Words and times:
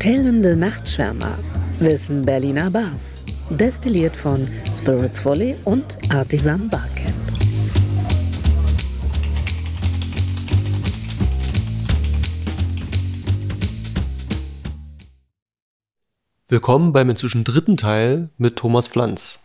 Tellende 0.00 0.56
Nachtschwärmer 0.56 1.38
wissen 1.78 2.24
Berliner 2.24 2.70
Bars. 2.70 3.20
Destilliert 3.50 4.16
von 4.16 4.48
Spirits 4.74 5.22
Volley 5.26 5.58
und 5.66 5.98
Artisan 6.08 6.70
Barcamp. 6.70 7.12
Willkommen 16.48 16.92
beim 16.92 17.10
inzwischen 17.10 17.44
dritten 17.44 17.76
Teil 17.76 18.30
mit 18.38 18.56
Thomas 18.56 18.88
Pflanz. 18.88 19.38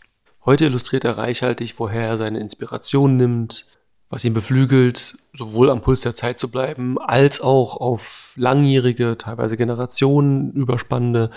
Heute 0.46 0.68
illustriert 0.68 1.04
er 1.04 1.18
reichhaltig, 1.18 1.78
woher 1.80 2.08
er 2.08 2.16
seine 2.16 2.40
Inspiration 2.40 3.18
nimmt, 3.18 3.66
was 4.15 4.24
ihn 4.24 4.33
beflügelt, 4.33 5.18
sowohl 5.33 5.69
am 5.69 5.82
Puls 5.82 6.00
der 6.00 6.15
Zeit 6.15 6.39
zu 6.39 6.47
bleiben, 6.47 6.97
als 6.97 7.42
auch 7.42 7.75
auf 7.75 8.32
langjährige, 8.37 9.18
teilweise 9.18 9.57
Generationen 9.57 10.54
überspannende 10.54 11.32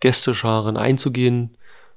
Gästescharen 0.00 0.76
einzugehen, 0.76 1.56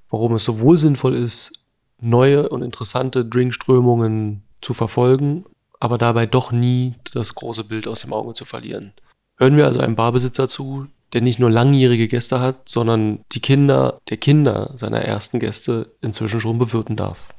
warum 0.10 0.36
es 0.36 0.46
sowohl 0.46 0.78
sinnvoll 0.78 1.16
ist, 1.16 1.52
neue 2.00 2.48
und 2.48 2.62
interessante 2.62 3.26
Drinkströmungen 3.26 4.44
zu 4.62 4.74
verfolgen, 4.74 5.44
aber 5.82 5.98
dabei 5.98 6.28
doch 6.28 6.54
nie 6.54 6.96
das 7.14 7.36
große 7.36 7.66
Bild 7.66 7.86
aus 7.86 8.00
dem 8.00 8.14
Auge 8.14 8.34
zu 8.34 8.46
verlieren. 8.46 8.94
Hören 9.38 9.58
wir 9.58 9.66
also 9.66 9.82
einem 9.82 9.98
Barbesitzer 9.98 10.48
zu, 10.48 10.88
der 11.12 11.20
nicht 11.20 11.40
nur 11.40 11.52
langjährige 11.52 12.08
Gäste 12.08 12.40
hat, 12.40 12.70
sondern 12.70 13.20
die 13.34 13.42
Kinder 13.42 14.00
der 14.10 14.16
Kinder 14.16 14.72
seiner 14.78 15.02
ersten 15.02 15.40
Gäste 15.40 15.92
inzwischen 16.00 16.40
schon 16.40 16.58
bewirten 16.58 16.96
darf. 16.96 17.34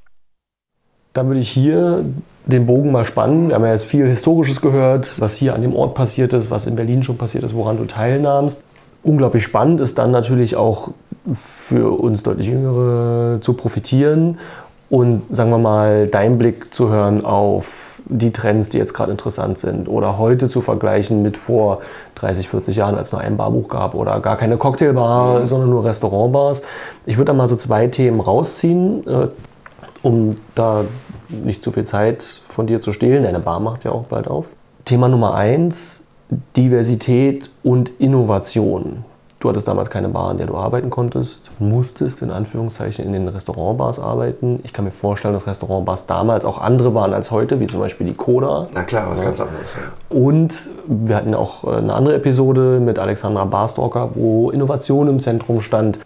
Dann 1.12 1.27
würde 1.27 1.41
ich 1.41 1.51
hier 1.51 2.05
den 2.47 2.66
Bogen 2.66 2.91
mal 2.91 3.05
spannen. 3.05 3.48
Wir 3.48 3.55
haben 3.55 3.65
ja 3.65 3.73
jetzt 3.73 3.84
viel 3.84 4.07
Historisches 4.07 4.61
gehört, 4.61 5.20
was 5.20 5.36
hier 5.36 5.55
an 5.55 5.62
dem 5.62 5.75
Ort 5.75 5.95
passiert 5.95 6.33
ist, 6.33 6.50
was 6.50 6.67
in 6.67 6.75
Berlin 6.75 7.03
schon 7.03 7.19
passiert 7.19 7.45
ist, 7.45 7.55
woran 7.55 7.77
du 7.77 7.84
teilnahmst. 7.84 8.64
Unglaublich 9.03 9.42
spannend 9.42 9.81
ist 9.81 9.98
dann 9.98 10.11
natürlich 10.11 10.56
auch 10.56 10.91
für 11.33 11.98
uns 11.98 12.23
deutlich 12.23 12.48
Jüngere 12.48 13.41
zu 13.41 13.53
profitieren 13.55 14.39
und 14.91 15.23
sagen 15.31 15.51
wir 15.51 15.59
mal 15.59 16.06
deinen 16.06 16.39
Blick 16.39 16.75
zu 16.75 16.89
hören 16.89 17.25
auf 17.25 18.01
die 18.06 18.33
Trends, 18.33 18.69
die 18.69 18.79
jetzt 18.79 18.92
gerade 18.92 19.11
interessant 19.11 19.58
sind 19.58 19.89
oder 19.89 20.19
heute 20.19 20.48
zu 20.48 20.61
vergleichen 20.61 21.23
mit 21.23 21.36
vor 21.36 21.81
30, 22.17 22.48
40 22.48 22.77
Jahren, 22.77 22.97
als 22.97 23.08
es 23.08 23.12
nur 23.12 23.20
ein 23.20 23.36
Barbuch 23.36 23.69
gab 23.69 23.95
oder 23.95 24.20
gar 24.20 24.36
keine 24.36 24.56
Cocktailbar, 24.56 25.41
mhm. 25.41 25.47
sondern 25.47 25.70
nur 25.70 25.84
Restaurantbars. 25.84 26.62
Ich 27.06 27.17
würde 27.17 27.27
da 27.27 27.33
mal 27.33 27.48
so 27.48 27.56
zwei 27.56 27.86
Themen 27.86 28.20
rausziehen, 28.20 29.06
äh, 29.06 29.29
um 30.03 30.36
da 30.55 30.84
nicht 31.33 31.62
zu 31.62 31.72
viel 31.72 31.84
Zeit 31.84 32.22
von 32.48 32.66
dir 32.66 32.80
zu 32.80 32.92
stehlen. 32.92 33.25
Deine 33.25 33.41
Bar 33.41 33.61
macht 33.61 33.84
ja 33.84 33.92
auch 33.92 34.05
bald 34.05 34.28
auf. 34.28 34.47
Thema 34.84 35.08
Nummer 35.08 35.34
eins, 35.34 36.06
Diversität 36.56 37.50
und 37.62 37.91
Innovation. 38.00 39.05
Du 39.42 39.48
hattest 39.48 39.66
damals 39.66 39.91
keine 39.91 40.08
Bar, 40.08 40.30
in 40.30 40.39
der 40.39 40.47
du 40.47 40.56
arbeiten 40.56 40.89
konntest, 40.89 41.50
musstest 41.58 42.22
in 42.22 42.30
Anführungszeichen 42.30 43.05
in 43.05 43.12
den 43.12 43.27
Restaurantbars 43.27 43.98
arbeiten. 43.98 44.61
Ich 44.62 44.72
kann 44.72 44.84
mir 44.84 44.92
vorstellen, 44.92 45.34
dass 45.34 45.48
Restaurantbars 45.48 46.06
damals 46.06 46.44
auch 46.44 46.61
andere 46.61 46.94
waren 46.94 47.12
als 47.12 47.33
heute, 47.33 47.58
wie 47.58 47.67
zum 47.67 47.80
Beispiel 47.80 48.06
die 48.06 48.14
Coda. 48.14 48.69
Na 48.72 48.84
klar, 48.84 49.11
was 49.11 49.19
ja. 49.19 49.24
ganz 49.24 49.41
anderes. 49.41 49.74
Ja. 49.74 50.17
Und 50.17 50.69
wir 50.86 51.17
hatten 51.17 51.34
auch 51.34 51.64
äh, 51.64 51.77
eine 51.78 51.92
andere 51.92 52.14
Episode 52.14 52.78
mit 52.78 53.00
Alexandra 53.00 53.44
Barstalker, 53.44 54.11
wo 54.14 54.52
Innovation 54.52 55.08
im 55.08 55.19
Zentrum 55.19 55.61
stand. 55.61 55.98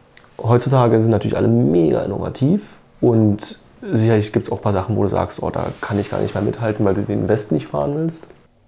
Heutzutage 0.42 1.02
sind 1.02 1.10
natürlich 1.10 1.36
alle 1.36 1.48
mega 1.48 2.00
innovativ 2.04 2.62
und 3.02 3.58
sicherlich 3.92 4.32
gibt 4.32 4.46
es 4.46 4.52
auch 4.52 4.58
ein 4.58 4.62
paar 4.62 4.72
Sachen, 4.72 4.96
wo 4.96 5.02
du 5.02 5.08
sagst, 5.08 5.42
oh, 5.42 5.50
da 5.50 5.66
kann 5.80 5.98
ich 5.98 6.10
gar 6.10 6.20
nicht 6.20 6.34
mehr 6.34 6.42
mithalten, 6.42 6.84
weil 6.84 6.94
du 6.94 7.02
den 7.02 7.28
West 7.28 7.52
nicht 7.52 7.66
fahren 7.66 7.94
willst. 7.96 8.26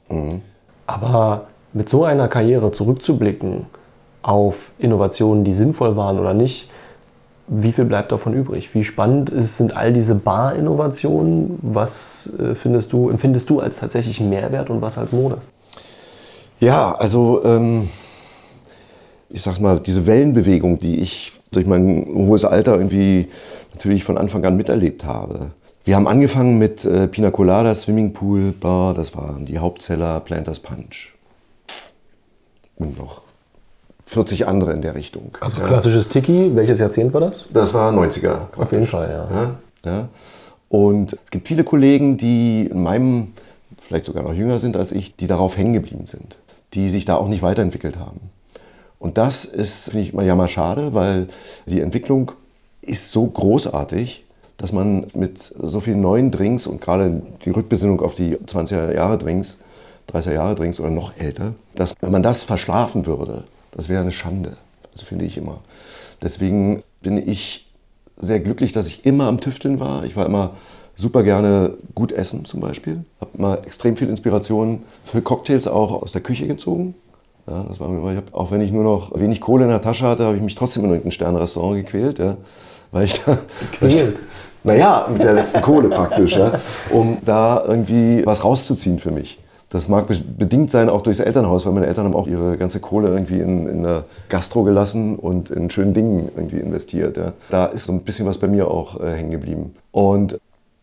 Mhm. 0.08 0.42
Aber 0.86 1.46
mit 1.72 1.88
so 1.88 2.04
einer 2.04 2.28
Karriere 2.28 2.72
zurückzublicken, 2.72 3.66
auf 4.22 4.72
Innovationen, 4.78 5.44
die 5.44 5.54
sinnvoll 5.54 5.96
waren 5.96 6.18
oder 6.18 6.34
nicht, 6.34 6.70
wie 7.46 7.72
viel 7.72 7.86
bleibt 7.86 8.12
davon 8.12 8.34
übrig? 8.34 8.74
Wie 8.74 8.84
spannend 8.84 9.30
ist, 9.30 9.56
sind 9.56 9.74
all 9.74 9.92
diese 9.92 10.14
Bar-Innovationen? 10.14 11.58
Was 11.62 12.30
äh, 12.38 12.54
findest 12.54 12.92
du, 12.92 13.08
empfindest 13.08 13.48
du 13.48 13.60
als 13.60 13.78
tatsächlichen 13.78 14.28
Mehrwert 14.28 14.68
und 14.68 14.82
was 14.82 14.98
als 14.98 15.12
Mode? 15.12 15.38
Ja, 16.60 16.94
also 16.94 17.42
ähm, 17.44 17.88
ich 19.30 19.40
sag 19.40 19.60
mal, 19.60 19.80
diese 19.80 20.06
Wellenbewegung, 20.06 20.78
die 20.78 21.00
ich 21.00 21.32
durch 21.50 21.64
mein 21.64 22.06
hohes 22.14 22.44
Alter 22.44 22.74
irgendwie 22.74 23.28
natürlich 23.78 24.02
von 24.02 24.18
Anfang 24.18 24.44
an 24.44 24.56
miterlebt 24.56 25.04
habe. 25.04 25.52
Wir 25.84 25.94
haben 25.94 26.08
angefangen 26.08 26.58
mit 26.58 26.84
äh, 26.84 27.06
Pina 27.06 27.30
Colada, 27.30 27.72
Swimmingpool, 27.74 28.50
Bar, 28.50 28.92
das 28.92 29.16
waren 29.16 29.46
die 29.46 29.60
Hauptzeller, 29.60 30.18
Planters 30.20 30.58
Punch. 30.58 31.14
Und 32.74 32.98
noch 32.98 33.22
40 34.04 34.48
andere 34.48 34.72
in 34.72 34.82
der 34.82 34.96
Richtung. 34.96 35.38
Also 35.40 35.60
klassisches 35.60 36.08
Tiki, 36.08 36.50
welches 36.54 36.80
Jahrzehnt 36.80 37.14
war 37.14 37.20
das? 37.20 37.46
Das 37.52 37.72
war 37.72 37.92
90er. 37.92 38.28
Praktisch. 38.30 38.58
Auf 38.58 38.72
jeden 38.72 38.86
Fall, 38.86 39.10
ja. 39.10 39.36
ja. 39.36 39.54
ja. 39.84 40.08
Und 40.68 41.12
es 41.12 41.30
gibt 41.30 41.46
viele 41.46 41.62
Kollegen, 41.62 42.16
die 42.16 42.66
in 42.66 42.82
meinem, 42.82 43.28
vielleicht 43.80 44.06
sogar 44.06 44.24
noch 44.24 44.34
jünger 44.34 44.58
sind 44.58 44.76
als 44.76 44.90
ich, 44.90 45.14
die 45.14 45.28
darauf 45.28 45.56
hängen 45.56 45.72
geblieben 45.72 46.06
sind, 46.06 46.36
die 46.74 46.90
sich 46.90 47.04
da 47.04 47.14
auch 47.14 47.28
nicht 47.28 47.42
weiterentwickelt 47.42 47.96
haben. 47.96 48.20
Und 48.98 49.18
das 49.18 49.44
ist, 49.44 49.90
finde 49.90 50.02
ich, 50.02 50.12
immer 50.12 50.24
ja 50.24 50.34
mal 50.34 50.48
schade, 50.48 50.94
weil 50.94 51.28
die 51.66 51.80
Entwicklung 51.80 52.32
ist 52.88 53.12
so 53.12 53.26
großartig, 53.26 54.24
dass 54.56 54.72
man 54.72 55.06
mit 55.14 55.38
so 55.38 55.80
vielen 55.80 56.00
neuen 56.00 56.30
Drinks 56.30 56.66
und 56.66 56.80
gerade 56.80 57.22
die 57.44 57.50
Rückbesinnung 57.50 58.00
auf 58.00 58.14
die 58.14 58.36
20er 58.36 58.94
Jahre 58.94 59.18
Drinks, 59.18 59.58
30er 60.12 60.34
Jahre 60.34 60.54
Drinks 60.54 60.80
oder 60.80 60.90
noch 60.90 61.16
älter, 61.16 61.54
dass 61.74 61.94
wenn 62.00 62.12
man 62.12 62.22
das 62.22 62.42
verschlafen 62.42 63.06
würde, 63.06 63.44
das 63.72 63.88
wäre 63.88 64.02
eine 64.02 64.12
Schande. 64.12 64.56
Also 64.92 65.06
finde 65.06 65.26
ich 65.26 65.36
immer. 65.36 65.60
Deswegen 66.20 66.82
bin 67.02 67.28
ich 67.28 67.66
sehr 68.16 68.40
glücklich, 68.40 68.72
dass 68.72 68.88
ich 68.88 69.06
immer 69.06 69.26
am 69.28 69.40
Tüfteln 69.40 69.78
war. 69.78 70.04
Ich 70.04 70.16
war 70.16 70.26
immer 70.26 70.52
super 70.96 71.22
gerne 71.22 71.74
gut 71.94 72.10
essen 72.10 72.44
zum 72.44 72.60
Beispiel. 72.60 73.04
Habe 73.20 73.30
immer 73.38 73.58
extrem 73.64 73.96
viel 73.96 74.08
Inspiration 74.08 74.82
für 75.04 75.22
Cocktails 75.22 75.68
auch 75.68 76.02
aus 76.02 76.10
der 76.10 76.22
Küche 76.22 76.48
gezogen. 76.48 76.94
Ja, 77.46 77.62
das 77.62 77.78
war 77.80 77.88
mir 77.88 77.98
immer, 77.98 78.16
hab, 78.16 78.34
auch 78.34 78.50
wenn 78.50 78.60
ich 78.60 78.72
nur 78.72 78.82
noch 78.82 79.18
wenig 79.18 79.40
Kohle 79.40 79.64
in 79.64 79.70
der 79.70 79.80
Tasche 79.80 80.04
hatte, 80.06 80.24
habe 80.24 80.36
ich 80.36 80.42
mich 80.42 80.56
trotzdem 80.56 80.84
in 80.84 80.90
irgendein 80.90 81.12
Sternrestaurant 81.12 81.76
gequält. 81.76 82.18
Ja, 82.18 82.36
weil 82.90 83.04
ich 83.04 83.20
da, 83.24 83.38
Gequält? 83.72 84.18
Naja, 84.64 85.08
mit 85.10 85.22
der 85.22 85.34
letzten 85.34 85.62
Kohle 85.62 85.88
praktisch, 85.88 86.36
ja, 86.36 86.52
um 86.90 87.18
da 87.24 87.64
irgendwie 87.66 88.24
was 88.26 88.44
rauszuziehen 88.44 88.98
für 88.98 89.10
mich. 89.10 89.38
Das 89.70 89.88
mag 89.88 90.06
bedingt 90.08 90.70
sein 90.70 90.88
auch 90.88 91.02
durchs 91.02 91.20
Elternhaus, 91.20 91.66
weil 91.66 91.74
meine 91.74 91.86
Eltern 91.86 92.06
haben 92.06 92.14
auch 92.14 92.26
ihre 92.26 92.56
ganze 92.56 92.80
Kohle 92.80 93.08
irgendwie 93.08 93.38
in, 93.38 93.66
in 93.66 93.82
der 93.82 94.04
Gastro 94.30 94.62
gelassen 94.64 95.16
und 95.16 95.50
in 95.50 95.68
schönen 95.68 95.92
Dingen 95.92 96.30
irgendwie 96.34 96.56
investiert. 96.56 97.18
Ja. 97.18 97.32
Da 97.50 97.66
ist 97.66 97.84
so 97.84 97.92
ein 97.92 98.00
bisschen 98.00 98.26
was 98.26 98.38
bei 98.38 98.48
mir 98.48 98.70
auch 98.70 98.98
äh, 99.00 99.12
hängen 99.12 99.30
geblieben. 99.30 99.74
Und 99.92 100.38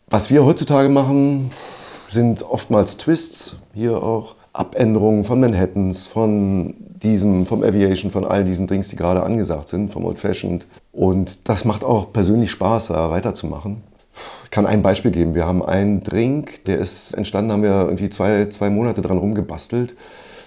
was 0.07 0.29
wir 0.29 0.45
heutzutage 0.45 0.89
machen, 0.89 1.51
sind 2.07 2.43
oftmals 2.47 2.97
Twists, 2.97 3.55
hier 3.73 4.03
auch 4.03 4.35
Abänderungen 4.55 5.25
von 5.25 5.39
Manhattans, 5.39 6.05
von 6.05 6.73
diesem, 7.03 7.45
vom 7.45 7.61
Aviation, 7.61 8.09
von 8.09 8.23
all 8.23 8.45
diesen 8.45 8.67
Drinks, 8.67 8.87
die 8.87 8.95
gerade 8.95 9.21
angesagt 9.23 9.67
sind, 9.67 9.91
vom 9.91 10.05
Old 10.05 10.19
Fashioned. 10.19 10.65
Und 10.93 11.37
das 11.49 11.65
macht 11.65 11.83
auch 11.83 12.13
persönlich 12.13 12.51
Spaß, 12.51 12.87
da 12.87 13.11
weiterzumachen. 13.11 13.83
Ich 14.45 14.51
kann 14.51 14.65
ein 14.65 14.81
Beispiel 14.81 15.11
geben. 15.11 15.35
Wir 15.35 15.45
haben 15.45 15.63
einen 15.63 16.03
Drink, 16.03 16.63
der 16.65 16.79
ist 16.79 17.13
entstanden, 17.13 17.51
haben 17.51 17.63
wir 17.63 17.83
irgendwie 17.85 18.09
zwei, 18.09 18.45
zwei 18.45 18.69
Monate 18.69 19.01
dran 19.01 19.17
rumgebastelt. 19.17 19.95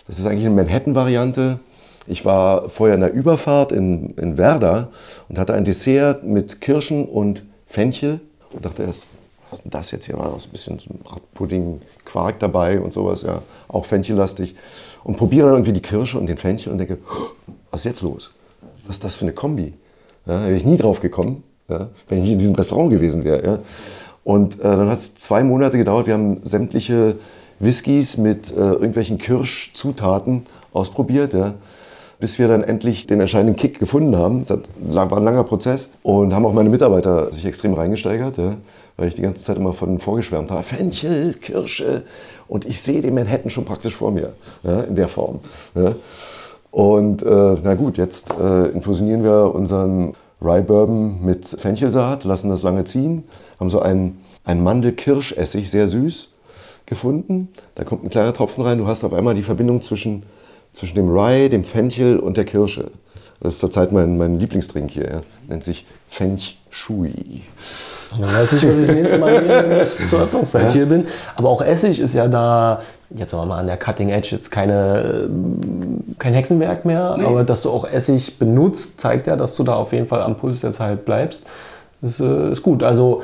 Das 0.06 0.18
ist 0.18 0.24
eigentlich 0.24 0.47
eine 0.47 0.54
Manhattan-Variante. 0.54 1.60
Ich 2.06 2.24
war 2.24 2.70
vorher 2.70 2.94
in 2.94 3.02
der 3.02 3.12
Überfahrt 3.12 3.72
in, 3.72 4.14
in 4.14 4.38
Werder 4.38 4.88
und 5.28 5.38
hatte 5.38 5.52
ein 5.52 5.64
Dessert 5.64 6.24
mit 6.24 6.62
Kirschen 6.62 7.04
und 7.04 7.44
Fenchel 7.66 8.20
und 8.50 8.64
dachte 8.64 8.84
erst, 8.84 9.06
was 9.50 9.60
ist 9.60 9.64
denn 9.64 9.70
das 9.70 9.91
jetzt 9.91 10.06
hier? 10.06 10.19
War 10.19 10.26
noch 10.31 10.41
so 10.41 10.48
ein 10.48 10.53
bisschen 10.53 10.78
so 10.78 10.91
eine 10.91 11.10
Art 11.10 11.22
Pudding, 11.34 11.80
Quark 12.04 12.39
dabei 12.39 12.80
und 12.80 12.92
sowas, 12.92 13.22
ja, 13.22 13.42
auch 13.68 13.84
Fenchellastig. 13.84 14.54
Und 15.04 15.16
probiere 15.16 15.47
dann 15.47 15.56
irgendwie 15.56 15.72
die 15.72 15.83
Kirsche 15.83 16.18
und 16.18 16.27
den 16.27 16.36
Fenchel 16.36 16.72
und 16.72 16.78
denke, 16.78 16.98
was 17.71 17.80
ist 17.80 17.86
jetzt 17.86 18.03
los? 18.03 18.30
Was 18.86 18.97
ist 18.97 19.04
das 19.04 19.16
für 19.16 19.24
eine 19.24 19.33
Kombi? 19.33 19.74
Ja, 20.27 20.42
wäre 20.42 20.56
ich 20.56 20.65
nie 20.65 20.77
drauf 20.77 21.00
gekommen 21.00 21.42
ja, 21.68 21.89
wenn 22.09 22.18
ich 22.18 22.24
nicht 22.24 22.33
in 22.33 22.39
diesem 22.39 22.54
Restaurant 22.54 22.91
gewesen 22.91 23.24
wäre. 23.24 23.45
Ja. 23.45 23.59
Und 24.24 24.60
äh, 24.60 24.62
dann 24.62 24.89
hat 24.89 24.98
es 24.98 25.15
zwei 25.15 25.42
Monate 25.42 25.78
gedauert. 25.78 26.06
Wir 26.06 26.15
haben 26.15 26.41
sämtliche 26.42 27.16
Whiskys 27.60 28.16
mit 28.16 28.50
äh, 28.50 28.60
irgendwelchen 28.60 29.18
Kirschzutaten 29.18 30.47
ausprobiert, 30.72 31.34
ja, 31.34 31.54
bis 32.21 32.39
wir 32.39 32.48
dann 32.48 32.62
endlich 32.62 33.06
den 33.06 33.21
entscheidenden 33.21 33.56
Kick 33.56 33.78
gefunden 33.78 34.16
haben. 34.16 34.45
Das 34.45 34.59
war 34.80 35.12
ein 35.12 35.24
langer 35.24 35.45
Prozess 35.45 35.92
und 36.03 36.34
haben 36.34 36.47
auch 36.47 36.53
meine 36.53 36.68
Mitarbeiter 36.68 37.33
sich 37.33 37.45
extrem 37.45 37.74
reingesteigert, 37.74 38.39
ja, 38.39 38.56
weil 38.98 39.09
ich 39.09 39.15
die 39.15 39.22
ganze 39.22 39.42
Zeit 39.42 39.56
immer 39.56 39.72
von 39.72 39.98
vorgeschwärmt 39.98 40.50
habe. 40.50 40.62
Fenchel, 40.62 41.33
Kirsche 41.33 42.03
und 42.47 42.66
ich 42.66 42.83
sehe 42.83 43.00
den 43.00 43.15
Manhattan 43.15 43.48
schon 43.50 43.65
praktisch 43.65 43.95
vor 43.95 44.10
mir 44.10 44.34
ja, 44.62 44.80
in 44.80 44.95
der 44.95 45.09
Form. 45.09 45.41
Ja. 45.74 45.95
Und 46.71 47.22
äh, 47.22 47.56
na 47.62 47.74
gut, 47.74 47.97
jetzt 47.97 48.34
äh, 48.39 48.66
infusionieren 48.66 49.24
wir 49.24 49.54
unseren 49.54 50.15
Rye 50.42 50.62
Bourbon 50.62 51.24
mit 51.24 51.47
Fenchelsaat, 51.47 52.24
lassen 52.24 52.50
das 52.50 52.62
lange 52.62 52.84
ziehen, 52.84 53.24
haben 53.59 53.71
so 53.71 53.80
einen, 53.80 54.21
einen 54.45 54.62
Mandel-Kirschessig, 54.62 55.71
sehr 55.71 55.89
süß, 55.89 56.28
gefunden. 56.84 57.48
Da 57.74 57.84
kommt 57.84 58.04
ein 58.04 58.10
kleiner 58.10 58.34
Tropfen 58.34 58.62
rein, 58.62 58.78
du 58.78 58.86
hast 58.86 59.03
auf 59.03 59.15
einmal 59.15 59.34
die 59.34 59.42
Verbindung 59.42 59.80
zwischen 59.80 60.24
zwischen 60.72 60.97
dem 60.97 61.09
Rye, 61.09 61.48
dem 61.48 61.65
Fenchel 61.65 62.18
und 62.18 62.36
der 62.36 62.45
Kirsche. 62.45 62.91
Das 63.41 63.54
ist 63.54 63.60
zurzeit 63.60 63.92
mein, 63.92 64.18
mein 64.18 64.39
Lieblingsdrink 64.39 64.91
hier. 64.91 65.10
Ja. 65.10 65.21
Nennt 65.48 65.65
sich 65.65 65.86
Fench 66.06 66.59
Shui. 66.71 67.42
Dann 68.10 68.22
weiß 68.22 68.53
ich, 68.55 68.66
was 68.66 68.78
ich 68.78 68.87
das 68.87 68.97
nächste 68.97 69.19
Mal 69.19 69.31
hier, 69.31 69.49
wenn 69.71 69.81
ich 69.83 70.09
zur 70.09 70.22
Öffnungszeit 70.22 70.65
Ja. 70.65 70.71
hier 70.71 70.87
bin. 70.87 71.07
Aber 71.37 71.49
auch 71.51 71.60
Essig 71.63 72.01
ist 72.01 72.15
ja 72.15 72.27
da, 72.28 72.81
jetzt 73.10 73.31
sagen 73.31 73.43
wir 73.43 73.47
mal 73.47 73.59
an 73.59 73.66
der 73.66 73.77
Cutting 73.77 74.09
Edge, 74.09 74.28
jetzt 74.33 74.51
keine, 74.51 75.28
äh, 75.28 76.15
kein 76.19 76.34
Hexenwerk 76.34 76.84
mehr. 76.84 77.19
Aber 77.25 77.45
dass 77.45 77.63
du 77.63 77.71
auch 77.71 77.84
Essig 77.87 78.39
benutzt, 78.39 79.01
zeigt 79.01 79.27
ja, 79.27 79.37
dass 79.37 79.57
du 79.57 79.65
da 79.65 79.75
auf 79.75 79.93
jeden 79.93 80.07
Fall 80.07 80.22
am 80.22 80.37
Puls 80.37 80.60
der 80.60 80.72
Zeit 80.72 81.05
bleibst. 81.05 81.43
Das 82.01 82.21
äh, 82.21 82.51
ist 82.51 82.63
gut. 82.63 82.83
Also 82.83 83.22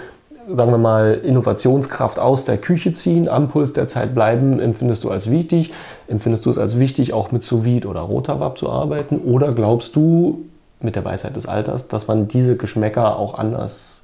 sagen 0.53 0.71
wir 0.71 0.79
mal, 0.79 1.15
Innovationskraft 1.15 2.19
aus 2.19 2.45
der 2.45 2.59
Küche 2.59 2.93
ziehen, 2.93 3.29
am 3.29 3.49
Puls 3.49 3.73
der 3.73 3.89
Zeit 3.89 4.15
bleiben, 4.15 4.61
empfindest 4.61 5.05
du 5.05 5.11
als 5.11 5.31
wichtig. 5.31 5.73
Empfindest 6.07 6.45
du 6.45 6.51
es 6.51 6.59
als 6.59 6.79
wichtig, 6.79 7.15
auch 7.15 7.33
mit 7.33 7.43
Sous 7.43 7.87
oder 7.87 8.01
Rotawab 8.01 8.59
zu 8.59 8.69
arbeiten? 8.69 9.19
Oder 9.19 9.53
glaubst 9.53 9.97
du, 9.97 10.45
mit 10.81 10.97
der 10.97 11.05
Weisheit 11.05 11.35
des 11.35 11.47
Alters, 11.47 11.89
dass 11.89 12.09
man 12.09 12.29
diese 12.29 12.57
Geschmäcker 12.57 13.19
auch 13.19 13.39
anders 13.39 14.03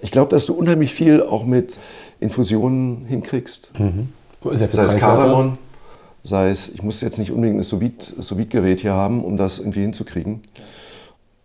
Ich 0.00 0.10
glaube, 0.12 0.28
dass 0.30 0.46
du 0.46 0.54
unheimlich 0.54 0.92
viel 0.94 1.22
auch 1.22 1.44
mit 1.44 1.78
Infusionen 2.20 3.04
hinkriegst. 3.06 3.70
viel 3.74 4.58
Sei 4.70 4.84
es 4.84 4.96
Kardamom, 4.96 5.58
sei 6.22 6.50
es, 6.50 6.68
ich 6.68 6.82
muss 6.82 7.00
jetzt 7.00 7.18
nicht 7.18 7.32
unbedingt 7.32 7.58
ein 7.58 7.62
Sous 7.64 7.80
Vide- 7.80 8.14
Sous 8.16 8.36
Vide-Gerät 8.38 8.80
hier 8.80 8.94
haben, 8.94 9.24
um 9.24 9.36
das 9.36 9.58
irgendwie 9.58 9.80
hinzukriegen. 9.82 10.42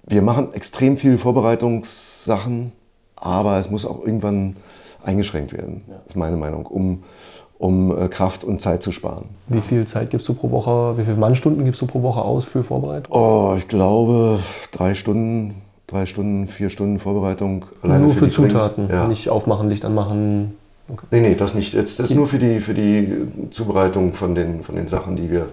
Wir 0.05 0.21
machen 0.21 0.53
extrem 0.53 0.97
viele 0.97 1.17
Vorbereitungssachen, 1.17 2.71
aber 3.15 3.57
es 3.57 3.71
muss 3.71 3.85
auch 3.85 4.05
irgendwann 4.05 4.57
eingeschränkt 5.03 5.53
werden, 5.53 5.81
ist 6.07 6.15
meine 6.15 6.38
Meinung, 6.38 6.65
um, 6.65 7.03
um 7.57 7.97
äh, 7.97 8.07
Kraft 8.07 8.44
und 8.44 8.61
Zeit 8.61 8.83
zu 8.83 8.91
sparen. 8.91 9.25
Wie 9.47 9.61
viel 9.61 9.85
Zeit 9.85 10.09
gibst 10.11 10.27
du 10.27 10.33
pro 10.33 10.51
Woche, 10.51 10.97
wie 10.97 11.03
viele 11.05 11.17
Mannstunden 11.17 11.65
gibst 11.65 11.81
du 11.81 11.88
pro 11.88 12.01
Woche 12.01 12.21
aus 12.21 12.44
für 12.45 12.63
Vorbereitung? 12.63 13.15
Oh, 13.15 13.53
ich 13.57 13.67
glaube, 13.67 14.39
drei 14.71 14.94
Stunden, 14.94 15.55
drei 15.94 16.06
Stunden, 16.07 16.48
vier 16.48 16.69
Stunden 16.69 17.00
Vorbereitung. 17.00 17.66
Nur 17.84 18.10
für, 18.10 18.28
die 18.28 18.31
Drinks. 18.34 18.51
Zutaten, 18.54 18.90
Ja. 18.90 19.07
nicht 19.07 19.30
aufmachen, 19.30 19.69
Licht 19.69 19.86
anmachen. 19.86 20.56
Okay. 20.90 21.06
Nee, 21.12 21.22
nee, 21.22 21.36
das 21.36 21.54
nicht. 21.54 21.74
Jetzt, 21.74 22.00
das 22.00 22.10
ist 22.10 22.16
nur 22.16 22.28
für 22.28 22.40
die, 22.40 22.60
für 22.60 22.74
die 22.74 23.28
Zubereitung 23.51 24.13
von 24.13 24.36
den, 24.36 24.63
von 24.63 24.75
den 24.75 24.88
Sachen, 24.88 25.16
die 25.16 25.31
wir, 25.31 25.45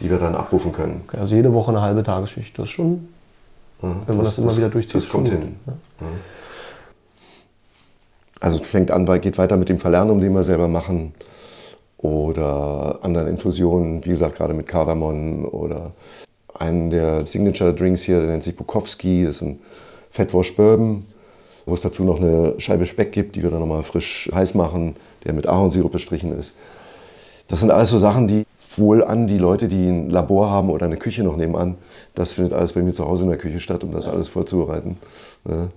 die 0.00 0.10
wir 0.10 0.18
dann 0.18 0.34
abrufen 0.34 0.72
können. 0.72 1.02
Okay, 1.06 1.18
also 1.18 1.34
jede 1.36 1.52
Woche 1.52 1.70
eine 1.70 1.80
halbe 1.82 2.02
Tagesschicht, 2.02 2.58
das 2.58 2.64
ist 2.64 2.70
schon, 2.72 3.08
Ja, 3.82 3.94
wenn 4.06 4.16
man 4.16 4.24
das, 4.24 4.38
immer 4.38 4.56
wieder 4.56 4.68
durchzieht. 4.70 4.96
Das 4.96 5.08
kommt 5.08 5.28
hin. 5.28 5.56
ne? 5.66 5.74
Also 8.40 8.58
fängt 8.60 8.90
an, 8.90 9.06
geht 9.20 9.38
weiter 9.38 9.56
mit 9.56 9.68
dem 9.68 9.78
Verlernum, 9.78 10.20
den 10.20 10.32
wir 10.32 10.42
selber 10.42 10.66
machen. 10.66 11.14
Oder 11.98 12.98
anderen 13.02 13.28
Infusionen, 13.28 14.04
wie 14.04 14.08
gesagt, 14.08 14.34
gerade 14.34 14.54
mit 14.54 14.66
Kardamom 14.66 15.44
oder 15.44 15.92
einen 16.58 16.90
der 16.90 17.26
Signature 17.26 17.74
Drinks 17.74 18.02
hier, 18.02 18.20
der 18.20 18.30
nennt 18.30 18.42
sich 18.42 18.56
Bukowski, 18.56 19.24
das 19.24 19.36
ist 19.36 19.42
ein 19.42 19.60
Fettwash 20.10 20.54
Bourbon, 20.56 21.06
wo 21.66 21.74
es 21.74 21.80
dazu 21.80 22.04
noch 22.04 22.20
eine 22.20 22.54
Scheibe 22.58 22.86
Speck 22.86 23.12
gibt, 23.12 23.36
die 23.36 23.42
wir 23.42 23.50
dann 23.50 23.60
nochmal 23.60 23.82
frisch 23.82 24.30
heiß 24.34 24.54
machen, 24.54 24.96
der 25.24 25.32
mit 25.32 25.46
Ahornsirup 25.46 25.92
bestrichen 25.92 26.36
ist. 26.36 26.54
Das 27.48 27.60
sind 27.60 27.70
alles 27.70 27.90
so 27.90 27.98
Sachen, 27.98 28.28
die 28.28 28.44
wohl 28.78 29.04
an 29.04 29.26
die 29.26 29.38
Leute, 29.38 29.68
die 29.68 29.86
ein 29.86 30.10
Labor 30.10 30.50
haben 30.50 30.70
oder 30.70 30.86
eine 30.86 30.96
Küche 30.96 31.22
noch 31.22 31.36
nebenan, 31.36 31.76
das 32.14 32.32
findet 32.32 32.52
alles 32.52 32.72
bei 32.72 32.82
mir 32.82 32.92
zu 32.92 33.06
Hause 33.06 33.24
in 33.24 33.30
der 33.30 33.38
Küche 33.38 33.60
statt, 33.60 33.84
um 33.84 33.92
das 33.92 34.08
alles 34.08 34.28
vorzubereiten. 34.28 34.96
Ne? 35.44 35.68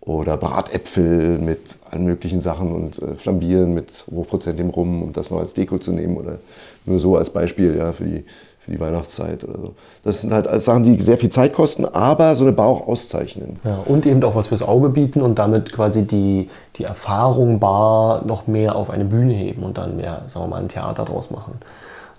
Oder 0.00 0.36
Bratäpfel 0.36 1.38
mit 1.38 1.76
allen 1.90 2.04
möglichen 2.04 2.40
Sachen 2.40 2.72
und 2.72 3.00
äh, 3.00 3.14
Flambieren 3.14 3.72
mit 3.72 4.04
hochprozentigem 4.10 4.70
Rum, 4.70 5.02
um 5.02 5.12
das 5.12 5.30
noch 5.30 5.38
als 5.38 5.54
Deko 5.54 5.78
zu 5.78 5.92
nehmen 5.92 6.16
oder 6.16 6.38
nur 6.84 6.98
so 6.98 7.16
als 7.16 7.30
Beispiel 7.30 7.76
ja, 7.76 7.92
für, 7.92 8.04
die, 8.04 8.24
für 8.64 8.70
die 8.70 8.78
Weihnachtszeit 8.78 9.42
oder 9.42 9.58
so. 9.58 9.74
Das 10.04 10.20
sind 10.20 10.32
halt 10.32 10.48
Sachen, 10.62 10.84
die 10.84 11.02
sehr 11.02 11.18
viel 11.18 11.30
Zeit 11.30 11.52
kosten, 11.52 11.84
aber 11.84 12.36
so 12.36 12.44
eine 12.44 12.52
Bar 12.52 12.68
auch 12.68 12.86
auszeichnen. 12.86 13.58
Ja, 13.64 13.80
und 13.84 14.06
eben 14.06 14.22
auch 14.22 14.36
was 14.36 14.46
fürs 14.46 14.62
Auge 14.62 14.88
bieten 14.88 15.20
und 15.20 15.40
damit 15.40 15.72
quasi 15.72 16.06
die, 16.06 16.48
die 16.76 16.84
Erfahrung 16.84 17.58
bar 17.58 18.24
noch 18.24 18.46
mehr 18.46 18.76
auf 18.76 18.88
eine 18.88 19.04
Bühne 19.04 19.34
heben 19.34 19.64
und 19.64 19.78
dann 19.78 19.96
mehr, 19.96 20.22
sagen 20.28 20.44
wir 20.44 20.50
mal, 20.50 20.60
ein 20.60 20.68
Theater 20.68 21.04
draus 21.04 21.32
machen. 21.32 21.54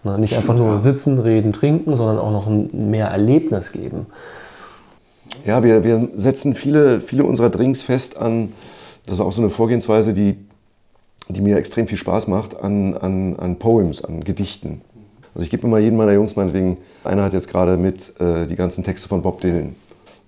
Ne, 0.03 0.19
nicht 0.19 0.35
einfach 0.35 0.53
nur 0.53 0.79
sitzen, 0.79 1.17
reden, 1.17 1.53
trinken, 1.53 1.95
sondern 1.95 2.19
auch 2.19 2.31
noch 2.31 2.45
ein 2.45 2.89
mehr 2.89 3.07
Erlebnis 3.07 3.71
geben. 3.71 4.07
Ja, 5.45 5.63
wir, 5.63 5.85
wir 5.85 6.09
setzen 6.15 6.55
viele, 6.55 6.99
viele 6.99 7.23
unserer 7.23 7.51
Drinks 7.51 7.83
fest 7.83 8.17
an, 8.17 8.51
das 9.05 9.19
war 9.19 9.25
auch 9.25 9.31
so 9.31 9.41
eine 9.41 9.49
Vorgehensweise, 9.49 10.13
die, 10.13 10.35
die 11.29 11.39
mir 11.39 11.55
extrem 11.55 11.87
viel 11.87 11.97
Spaß 11.97 12.27
macht, 12.27 12.61
an, 12.61 12.95
an, 12.97 13.37
an 13.37 13.59
Poems, 13.59 14.03
an 14.03 14.25
Gedichten. 14.25 14.81
Also 15.35 15.45
ich 15.45 15.49
gebe 15.49 15.65
immer 15.65 15.79
jedem 15.79 15.97
meiner 15.97 16.13
Jungs 16.13 16.35
meinetwegen, 16.35 16.77
einer 17.03 17.23
hat 17.23 17.33
jetzt 17.33 17.47
gerade 17.47 17.77
mit 17.77 18.13
äh, 18.19 18.45
die 18.45 18.55
ganzen 18.55 18.83
Texte 18.83 19.07
von 19.07 19.21
Bob 19.21 19.41
Dylan. 19.41 19.75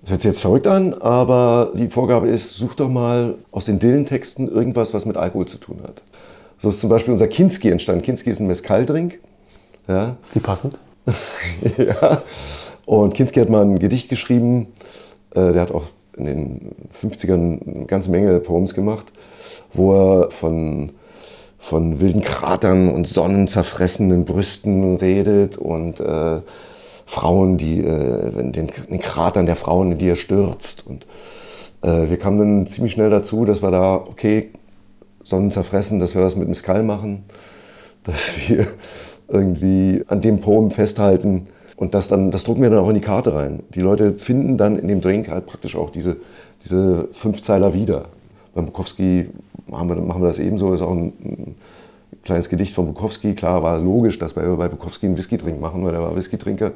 Das 0.02 0.12
hört 0.12 0.22
sich 0.22 0.30
jetzt 0.30 0.42
verrückt 0.42 0.68
an, 0.68 0.94
aber 0.94 1.72
die 1.74 1.88
Vorgabe 1.88 2.28
ist, 2.28 2.56
such 2.56 2.75
doch 2.75 2.90
mal 2.90 3.36
aus 3.52 3.66
den 3.66 3.80
Dylan-Texten 3.80 4.48
irgendwas, 4.48 4.94
was 4.94 5.06
mit 5.06 5.18
Alkohol 5.18 5.48
zu 5.48 5.57
tun 5.57 5.80
hat. 5.84 6.04
So 6.57 6.69
ist 6.69 6.80
zum 6.80 6.90
Beispiel 6.90 7.12
unser 7.12 7.28
Kinski 7.28 7.69
entstanden. 7.69 8.04
Kinski 8.04 8.30
ist 8.30 8.40
ein 8.40 8.48
Mezcal-Drink. 8.48 9.19
Ja, 9.88 10.18
Wie 10.34 10.40
passend. 10.40 10.80
ja. 11.78 12.22
Und 12.86 13.13
Kinski 13.13 13.40
hat 13.40 13.50
mal 13.50 13.63
ein 13.63 13.80
Gedicht 13.80 14.10
geschrieben. 14.10 14.68
Äh, 15.31 15.54
der 15.54 15.62
hat 15.62 15.72
auch 15.72 15.86
in 16.18 16.25
den 16.25 16.72
50ern 17.02 17.75
eine 17.75 17.86
ganze 17.86 18.10
Menge 18.10 18.40
Poems 18.40 18.74
gemacht, 18.74 19.12
wo 19.74 19.94
er 19.94 20.31
von, 20.31 20.92
von 21.57 22.00
wilden 22.00 22.22
Kratern 22.22 22.90
und 22.90 23.07
sonnenzerfressenen 23.07 24.25
Brüsten 24.25 24.98
redet 24.98 25.57
und 25.57 26.00
äh, 26.00 26.42
Frauen, 27.06 27.57
die 27.57 27.80
äh, 27.80 28.31
den, 28.31 28.68
den 28.68 29.00
Kratern 29.00 29.46
der 29.46 29.56
Frauen, 29.56 29.94
in 29.94 29.98
die 29.98 30.10
er 30.10 30.16
stürzt. 30.16 30.86
Und 30.86 31.06
äh, 31.81 32.10
wir 32.10 32.18
kamen 32.18 32.40
dann 32.40 32.68
ziemlich 32.68 32.94
schnell 32.94 33.10
dazu, 33.10 33.46
dass 33.46 33.62
wir 33.62 33.72
da, 33.72 33.96
okay, 33.96 34.52
Sonnenzerfressen, 35.24 36.00
dass 36.00 36.16
wir 36.16 36.24
was 36.24 36.36
mit 36.36 36.48
dem 36.48 36.56
Skal 36.56 36.84
machen, 36.84 37.24
dass 38.04 38.31
wir 38.48 38.68
irgendwie 39.28 40.04
an 40.07 40.22
dem 40.22 40.42
Poem 40.42 40.72
festhalten 40.72 41.48
und 41.78 41.94
das 41.94 42.07
dann, 42.07 42.31
das 42.31 42.44
drucken 42.44 42.62
wir 42.62 42.69
dann 42.69 42.80
auch 42.80 42.90
in 42.90 42.96
die 42.96 43.02
Karte 43.02 43.34
rein. 43.34 43.63
Die 43.74 43.81
Leute 43.81 44.18
finden 44.18 44.57
dann 44.57 44.78
in 44.78 44.88
dem 44.88 45.02
Drink 45.02 45.30
halt 45.30 45.46
praktisch 45.46 45.75
auch 45.75 45.90
diese, 45.90 46.18
diese 46.63 47.10
Fünfzeiler 47.12 47.74
wieder. 47.74 48.06
Beim 48.56 48.66
Bukowski 48.66 49.30
machen 49.68 49.90
wir, 49.90 49.96
machen 49.98 50.22
wir 50.24 50.28
das 50.28 50.40
ebenso, 50.40 50.74
ist 50.74 50.81
auch 50.81 50.92
ein, 50.92 51.13
ein 51.24 51.56
kleines 52.24 52.50
Gedicht 52.50 52.74
von 52.74 52.88
Bukowski. 52.88 53.35
Klar, 53.35 53.62
war 53.62 53.78
logisch, 53.78 54.18
dass 54.18 54.35
wir 54.35 54.44
bei 54.56 54.68
Bukowski 54.68 55.06
einen 55.06 55.18
Whisky-Drink 55.18 55.62
machen, 55.62 55.85
weil 55.85 55.94
er 55.94 56.02
war 56.02 56.16
Whisky-Trinker. 56.16 56.71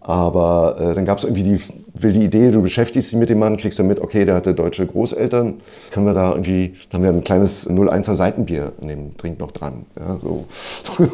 Aber 0.00 0.76
äh, 0.80 0.94
dann 0.94 1.04
gab 1.04 1.18
es 1.18 1.24
irgendwie 1.24 1.42
die 1.42 1.60
wilde 1.94 2.20
Idee, 2.20 2.50
du 2.50 2.62
beschäftigst 2.62 3.12
dich 3.12 3.18
mit 3.18 3.28
dem 3.28 3.38
Mann, 3.38 3.58
kriegst 3.58 3.78
dann 3.78 3.86
mit, 3.86 4.00
okay, 4.00 4.24
der 4.24 4.34
hatte 4.34 4.54
deutsche 4.54 4.86
Großeltern. 4.86 5.54
Können 5.90 6.06
wir 6.06 6.14
da 6.14 6.30
irgendwie, 6.30 6.74
dann 6.90 7.00
haben 7.00 7.02
wir 7.02 7.10
ein 7.10 7.24
kleines 7.24 7.68
01er 7.68 8.14
Seitenbier 8.14 8.72
in 8.80 8.88
dem 8.88 9.16
Drink 9.18 9.38
noch 9.38 9.52
dran. 9.52 9.84
Ja, 9.98 10.18
so. 10.20 10.46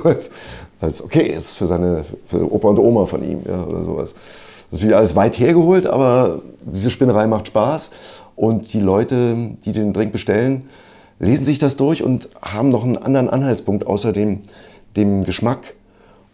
als, 0.04 0.30
als, 0.80 1.02
okay, 1.02 1.26
ist 1.26 1.54
für 1.54 1.66
seine 1.66 2.04
für 2.24 2.50
Opa 2.50 2.68
und 2.68 2.78
Oma 2.78 3.06
von 3.06 3.24
ihm 3.24 3.40
ja, 3.46 3.64
oder 3.64 3.82
sowas. 3.82 4.14
Das 4.14 4.22
ist 4.22 4.72
natürlich 4.72 4.96
alles 4.96 5.16
weit 5.16 5.38
hergeholt, 5.38 5.86
aber 5.86 6.40
diese 6.64 6.90
Spinnerei 6.90 7.26
macht 7.26 7.48
Spaß. 7.48 7.90
Und 8.36 8.72
die 8.72 8.80
Leute, 8.80 9.34
die 9.64 9.72
den 9.72 9.92
Drink 9.92 10.12
bestellen, 10.12 10.68
lesen 11.18 11.44
sich 11.44 11.58
das 11.58 11.76
durch 11.76 12.02
und 12.02 12.28
haben 12.42 12.68
noch 12.68 12.84
einen 12.84 12.98
anderen 12.98 13.30
Anhaltspunkt 13.30 13.86
außer 13.86 14.12
dem, 14.12 14.42
dem 14.96 15.24
Geschmack 15.24 15.74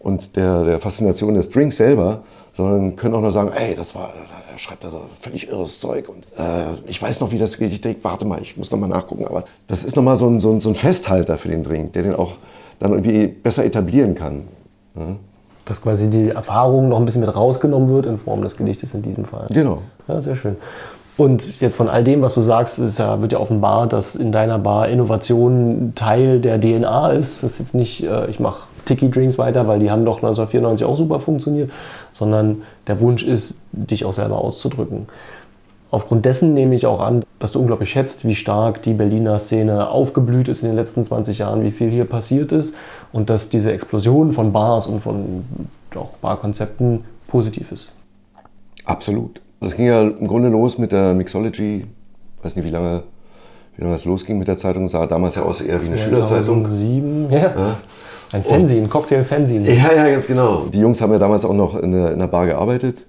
und 0.00 0.36
der, 0.36 0.64
der 0.64 0.80
Faszination 0.80 1.34
des 1.34 1.50
Drinks 1.50 1.76
selber, 1.76 2.22
sondern 2.52 2.96
können 2.96 3.14
auch 3.14 3.20
noch 3.20 3.30
sagen, 3.30 3.52
ey, 3.54 3.76
das 3.76 3.94
war, 3.94 4.12
er 4.50 4.58
schreibt 4.58 4.84
da 4.84 4.90
so 4.90 5.02
völlig 5.20 5.48
irres 5.48 5.80
Zeug 5.80 6.08
und 6.08 6.24
äh, 6.36 6.74
ich 6.86 7.00
weiß 7.00 7.20
noch, 7.20 7.32
wie 7.32 7.38
das 7.38 7.56
Gedicht 7.56 7.82
trinkt, 7.82 8.04
warte 8.04 8.26
mal, 8.26 8.42
ich 8.42 8.56
muss 8.56 8.70
noch 8.70 8.78
mal 8.78 8.88
nachgucken. 8.88 9.26
Aber 9.26 9.44
das 9.68 9.84
ist 9.84 9.96
noch 9.96 10.02
mal 10.02 10.16
so 10.16 10.28
ein, 10.28 10.40
so, 10.40 10.50
ein, 10.50 10.60
so 10.60 10.68
ein 10.68 10.74
Festhalter 10.74 11.38
für 11.38 11.48
den 11.48 11.62
Drink, 11.62 11.92
der 11.94 12.02
den 12.02 12.14
auch 12.14 12.36
dann 12.78 12.92
irgendwie 12.92 13.28
besser 13.28 13.64
etablieren 13.64 14.14
kann. 14.14 14.48
Ja? 14.96 15.16
Dass 15.64 15.80
quasi 15.80 16.10
die 16.10 16.30
Erfahrung 16.30 16.88
noch 16.88 16.98
ein 16.98 17.04
bisschen 17.04 17.20
mit 17.20 17.34
rausgenommen 17.34 17.88
wird 17.88 18.06
in 18.06 18.18
Form 18.18 18.42
des 18.42 18.56
Gedichtes 18.56 18.94
in 18.94 19.02
diesem 19.02 19.24
Fall. 19.24 19.46
Genau. 19.50 19.82
Ja, 20.08 20.20
sehr 20.20 20.34
schön. 20.34 20.56
Und 21.16 21.60
jetzt 21.60 21.76
von 21.76 21.88
all 21.88 22.04
dem, 22.04 22.22
was 22.22 22.34
du 22.34 22.40
sagst, 22.40 22.80
ja, 22.98 23.20
wird 23.20 23.32
ja 23.32 23.38
offenbar, 23.38 23.86
dass 23.86 24.16
in 24.16 24.32
deiner 24.32 24.58
Bar 24.58 24.88
Innovation 24.88 25.92
Teil 25.94 26.40
der 26.40 26.60
DNA 26.60 27.10
ist. 27.10 27.42
Das 27.42 27.52
ist 27.52 27.58
jetzt 27.58 27.74
nicht, 27.74 28.04
äh, 28.04 28.28
ich 28.30 28.40
mache 28.40 28.62
Tiki-Drinks 28.86 29.38
weiter, 29.38 29.68
weil 29.68 29.78
die 29.78 29.90
haben 29.90 30.04
doch 30.04 30.16
1994 30.16 30.86
auch 30.86 30.96
super 30.96 31.20
funktioniert, 31.20 31.70
sondern 32.12 32.62
der 32.86 33.00
Wunsch 33.00 33.24
ist, 33.24 33.58
dich 33.72 34.04
auch 34.04 34.12
selber 34.12 34.38
auszudrücken. 34.38 35.06
Aufgrund 35.90 36.24
dessen 36.24 36.54
nehme 36.54 36.74
ich 36.74 36.86
auch 36.86 37.00
an, 37.00 37.22
dass 37.38 37.52
du 37.52 37.60
unglaublich 37.60 37.90
schätzt, 37.90 38.24
wie 38.24 38.34
stark 38.34 38.82
die 38.82 38.94
Berliner 38.94 39.38
Szene 39.38 39.90
aufgeblüht 39.90 40.48
ist 40.48 40.62
in 40.62 40.68
den 40.68 40.76
letzten 40.76 41.04
20 41.04 41.38
Jahren, 41.38 41.62
wie 41.62 41.70
viel 41.70 41.90
hier 41.90 42.06
passiert 42.06 42.50
ist 42.50 42.74
und 43.12 43.28
dass 43.28 43.50
diese 43.50 43.72
Explosion 43.72 44.32
von 44.32 44.52
Bars 44.52 44.86
und 44.86 45.02
von 45.02 45.44
auch 45.94 46.16
Barkonzepten 46.22 47.04
positiv 47.28 47.70
ist. 47.72 47.92
Absolut. 48.86 49.42
Das 49.62 49.76
ging 49.76 49.86
ja 49.86 50.02
im 50.02 50.26
Grunde 50.28 50.48
los 50.48 50.78
mit 50.78 50.92
der 50.92 51.14
Mixology. 51.14 51.86
Ich 52.38 52.44
weiß 52.44 52.56
nicht, 52.56 52.64
wie 52.64 52.70
lange, 52.70 53.02
wie 53.76 53.82
lange 53.82 53.94
das 53.94 54.04
losging 54.04 54.38
mit 54.38 54.48
der 54.48 54.56
Zeitung. 54.56 54.88
Sah 54.88 55.06
damals 55.06 55.36
ja 55.36 55.42
aus 55.42 55.60
eher 55.60 55.82
wie 55.82 55.88
eine 55.88 55.98
Schülerzeitung. 55.98 56.64
2007, 56.66 57.30
ja. 57.30 57.38
Ja. 57.38 57.80
Ein 58.32 58.42
Fanzine, 58.42 58.88
Cocktail-Fanzine. 58.88 59.70
Ja, 59.72 59.92
ja, 59.94 60.08
ganz 60.10 60.26
genau. 60.26 60.66
Die 60.72 60.80
Jungs 60.80 61.00
haben 61.00 61.12
ja 61.12 61.18
damals 61.18 61.44
auch 61.44 61.52
noch 61.54 61.78
in 61.78 61.92
der, 61.92 62.12
in 62.12 62.18
der 62.18 62.28
Bar 62.28 62.46
gearbeitet. 62.46 63.04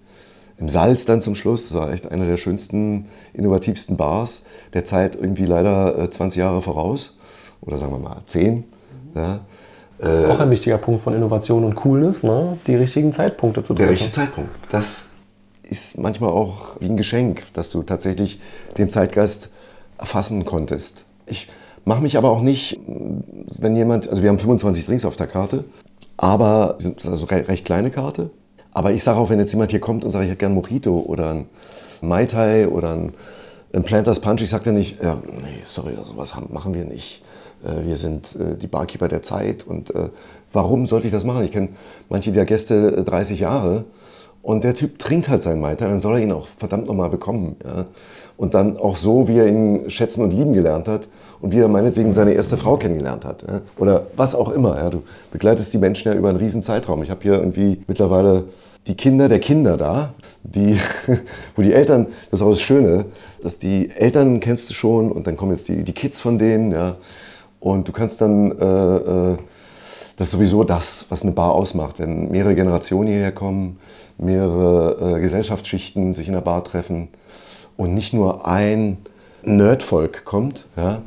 Im 0.60 0.70
Salz 0.70 1.06
dann 1.06 1.22
zum 1.22 1.34
Schluss. 1.36 1.70
Das 1.70 1.78
war 1.78 1.92
echt 1.92 2.12
eine 2.12 2.28
der 2.28 2.38
schönsten, 2.38 3.06
innovativsten 3.34 3.98
Bars. 3.98 4.44
Der 4.74 4.84
Zeit 4.84 5.16
irgendwie 5.16 5.46
leider 5.46 5.98
äh, 5.98 6.10
20 6.10 6.40
Jahre 6.40 6.62
voraus. 6.62 7.18
Oder 7.62 7.78
sagen 7.78 7.94
wir 7.94 8.00
mal 8.00 8.18
10. 8.26 8.64
Ja. 9.16 9.40
Auch 10.30 10.40
ein 10.40 10.50
wichtiger 10.50 10.78
Punkt 10.78 11.00
von 11.00 11.14
Innovation 11.14 11.64
und 11.64 11.76
Coolness, 11.76 12.24
ne? 12.24 12.58
die 12.68 12.76
richtigen 12.76 13.14
Zeitpunkte 13.14 13.64
zu 13.64 13.74
Der 13.74 13.86
treffen. 13.88 13.92
richtige 13.92 14.12
Zeitpunkt. 14.12 14.50
Das 14.70 15.06
ist 15.70 15.98
manchmal 15.98 16.30
auch 16.30 16.76
wie 16.80 16.86
ein 16.86 16.98
Geschenk, 16.98 17.44
dass 17.54 17.70
du 17.70 17.84
tatsächlich 17.84 18.40
den 18.78 18.90
Zeitgeist 18.90 19.50
erfassen 19.98 20.46
konntest. 20.46 21.06
Ich 21.26 21.48
mache 21.86 22.02
mich 22.02 22.18
aber 22.18 22.30
auch 22.32 22.42
nicht, 22.42 22.80
wenn 23.60 23.76
jemand, 23.76 24.08
also 24.10 24.22
wir 24.22 24.30
haben 24.30 24.40
25 24.40 24.86
Drinks 24.86 25.06
auf 25.06 25.16
der 25.16 25.28
Karte, 25.28 25.64
aber 26.18 26.76
das 26.78 26.88
ist 26.88 27.08
also 27.08 27.26
re- 27.26 27.48
recht 27.48 27.66
kleine 27.66 27.92
Karte. 27.92 28.30
Aber 28.72 28.92
ich 28.92 29.04
sage 29.04 29.20
auch, 29.20 29.30
wenn 29.30 29.40
jetzt 29.40 29.52
jemand 29.52 29.72
hier 29.72 29.80
kommt 29.80 30.04
und 30.04 30.12
sagt, 30.12 30.24
ich 30.24 30.30
hätte 30.32 30.40
gern 30.40 30.54
Mojito 30.54 30.98
oder 31.00 31.30
ein 31.32 31.46
Mai 32.02 32.26
Tai 32.26 32.68
oder 32.68 32.94
ein, 32.94 33.14
ein 33.74 33.84
Planters 33.84 34.20
Punch, 34.20 34.42
ich 34.42 34.50
sage 34.50 34.66
dann 34.66 34.74
nicht, 34.76 35.02
ja, 35.02 35.20
nee, 35.26 35.62
sorry, 35.66 35.94
sowas 36.04 36.36
haben- 36.36 36.52
machen 36.54 36.74
wir 36.74 36.86
nicht. 36.86 37.22
Äh, 37.64 37.86
Wir 37.88 37.98
sind 37.98 38.36
äh, 38.36 38.58
die 38.58 38.68
Barkeeper 38.68 39.08
der 39.08 39.22
Zeit 39.22 39.66
und 39.66 39.94
äh, 39.96 40.10
warum 40.52 40.86
sollte 40.86 41.08
ich 41.08 41.14
das 41.14 41.24
machen? 41.24 41.44
Ich 41.46 41.52
kenne 41.52 41.70
manche 42.10 42.32
der 42.32 42.46
Gäste 42.46 42.98
äh, 42.98 43.04
30 43.04 43.40
Jahre 43.40 43.86
und 44.44 44.66
der 44.66 44.74
Typ 44.74 45.00
trinkt 45.00 45.30
halt 45.30 45.42
seinen 45.42 45.64
Tai, 45.64 45.76
dann 45.76 46.02
soll 46.02 46.18
er 46.18 46.22
ihn 46.22 46.34
auch 46.34 46.48
verdammt 46.58 46.88
nochmal 46.88 47.10
bekommen. 47.10 47.56
Ja? 47.64 47.86
Und 48.36 48.54
dann 48.54 48.76
auch 48.76 48.98
so, 48.98 49.30
wie 49.30 49.38
er 49.38 49.48
ihn 49.48 49.90
schätzen 49.90 50.22
und 50.22 50.32
lieben 50.32 50.52
gelernt 50.52 50.90
hat 50.90 51.08
und 51.40 51.54
wie 51.54 51.60
er 51.60 51.70
meinetwegen 51.70 52.12
seine 52.12 52.34
erste 52.34 52.58
Frau 52.58 52.76
kennengelernt 52.76 53.24
hat. 53.24 53.44
Ja? 53.44 53.62
Oder 53.78 54.08
was 54.18 54.36
auch 54.36 54.52
immer. 54.52 54.76
Ja? 54.78 54.90
Du 54.90 55.02
begleitest 55.32 55.74
die 55.74 55.78
Menschen 55.78 56.12
ja 56.12 56.18
über 56.18 56.28
einen 56.28 56.40
riesen 56.40 56.62
Zeitraum. 56.62 57.02
Ich 57.04 57.10
habe 57.10 57.22
hier 57.24 57.36
irgendwie 57.36 57.82
mittlerweile 57.88 58.44
die 58.86 58.96
Kinder 58.96 59.30
der 59.30 59.40
Kinder 59.40 59.78
da, 59.78 60.14
die, 60.44 60.78
wo 61.56 61.62
die 61.62 61.72
Eltern, 61.72 62.08
das 62.30 62.42
ist 62.42 62.46
auch 62.46 62.50
das 62.50 62.62
Schöne, 62.62 63.06
dass 63.42 63.60
die 63.60 63.92
Eltern 63.92 64.42
kennst 64.42 64.70
du 64.70 64.74
schon 64.74 65.10
und 65.10 65.26
dann 65.26 65.38
kommen 65.38 65.52
jetzt 65.54 65.70
die, 65.70 65.86
die 65.86 65.94
Kids 65.94 66.20
von 66.20 66.38
denen. 66.38 66.74
Ja? 66.74 66.98
Und 67.62 67.88
du 67.88 67.94
kannst 67.94 68.20
dann, 68.20 68.52
äh, 68.60 68.66
äh, 68.66 69.38
das 70.18 70.28
ist 70.28 70.32
sowieso 70.32 70.64
das, 70.64 71.06
was 71.10 71.24
eine 71.24 71.32
Bar 71.32 71.54
ausmacht, 71.54 72.00
wenn 72.00 72.30
mehrere 72.30 72.56
Generationen 72.56 73.08
hierher 73.08 73.32
kommen, 73.32 73.80
mehrere 74.18 75.16
äh, 75.16 75.20
Gesellschaftsschichten 75.20 76.14
sich 76.14 76.28
in 76.28 76.34
der 76.34 76.42
Bar 76.42 76.64
treffen 76.64 77.10
und 77.78 77.94
nicht 77.94 78.14
nur 78.14 78.48
ein 78.48 78.98
Nerdvolk 79.44 80.26
kommt, 80.26 80.66
ja, 80.78 81.02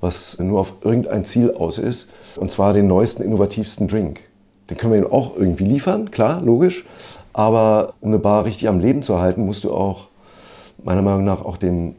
was 0.00 0.38
nur 0.38 0.60
auf 0.60 0.74
irgendein 0.82 1.24
Ziel 1.24 1.52
aus 1.52 1.78
ist, 1.78 2.10
und 2.36 2.50
zwar 2.50 2.72
den 2.72 2.86
neuesten, 2.86 3.22
innovativsten 3.22 3.88
Drink. 3.88 4.20
Den 4.70 4.76
können 4.76 4.92
wir 4.92 4.98
ihnen 5.00 5.12
auch 5.12 5.36
irgendwie 5.36 5.64
liefern, 5.64 6.10
klar, 6.10 6.40
logisch, 6.40 6.84
aber 7.32 7.94
um 8.00 8.10
eine 8.10 8.18
Bar 8.18 8.44
richtig 8.44 8.68
am 8.68 8.78
Leben 8.78 9.02
zu 9.02 9.14
erhalten, 9.14 9.44
musst 9.44 9.64
du 9.64 9.72
auch 9.72 10.08
meiner 10.84 11.02
Meinung 11.02 11.24
nach 11.24 11.44
auch 11.44 11.56
den, 11.56 11.96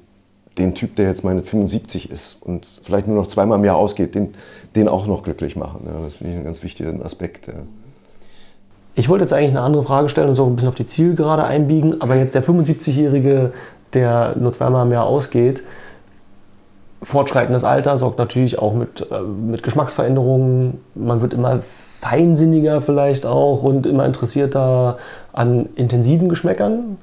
den 0.57 0.75
Typ, 0.75 0.95
der 0.95 1.07
jetzt 1.07 1.23
meine 1.23 1.43
75 1.43 2.11
ist 2.11 2.37
und 2.41 2.65
vielleicht 2.81 3.07
nur 3.07 3.15
noch 3.15 3.27
zweimal 3.27 3.57
im 3.59 3.65
Jahr 3.65 3.75
ausgeht, 3.75 4.15
den, 4.15 4.33
den 4.75 4.87
auch 4.87 5.07
noch 5.07 5.23
glücklich 5.23 5.55
machen. 5.55 5.81
Ja, 5.85 5.99
das 6.01 6.15
finde 6.15 6.31
ich 6.31 6.37
einen 6.37 6.45
ganz 6.45 6.63
wichtigen 6.63 7.01
Aspekt. 7.01 7.47
Ja. 7.47 7.53
Ich 8.95 9.09
wollte 9.09 9.23
jetzt 9.23 9.33
eigentlich 9.33 9.51
eine 9.51 9.61
andere 9.61 9.83
Frage 9.83 10.09
stellen 10.09 10.29
und 10.29 10.35
so 10.35 10.45
ein 10.45 10.55
bisschen 10.55 10.69
auf 10.69 10.75
die 10.75 10.85
Zielgerade 10.85 11.43
einbiegen, 11.43 12.01
aber 12.01 12.15
jetzt 12.15 12.35
der 12.35 12.43
75-Jährige, 12.43 13.53
der 13.93 14.35
nur 14.37 14.51
zweimal 14.51 14.85
im 14.85 14.91
Jahr 14.91 15.05
ausgeht, 15.05 15.63
fortschreitendes 17.01 17.63
Alter 17.63 17.97
sorgt 17.97 18.17
natürlich 18.17 18.59
auch 18.59 18.73
mit, 18.73 19.07
äh, 19.11 19.21
mit 19.21 19.63
Geschmacksveränderungen. 19.63 20.81
Man 20.95 21.21
wird 21.21 21.33
immer 21.33 21.61
feinsinniger 21.99 22.81
vielleicht 22.81 23.25
auch 23.25 23.63
und 23.63 23.85
immer 23.85 24.05
interessierter 24.05 24.97
an 25.31 25.69
intensiven 25.75 26.29
Geschmäckern. 26.29 26.97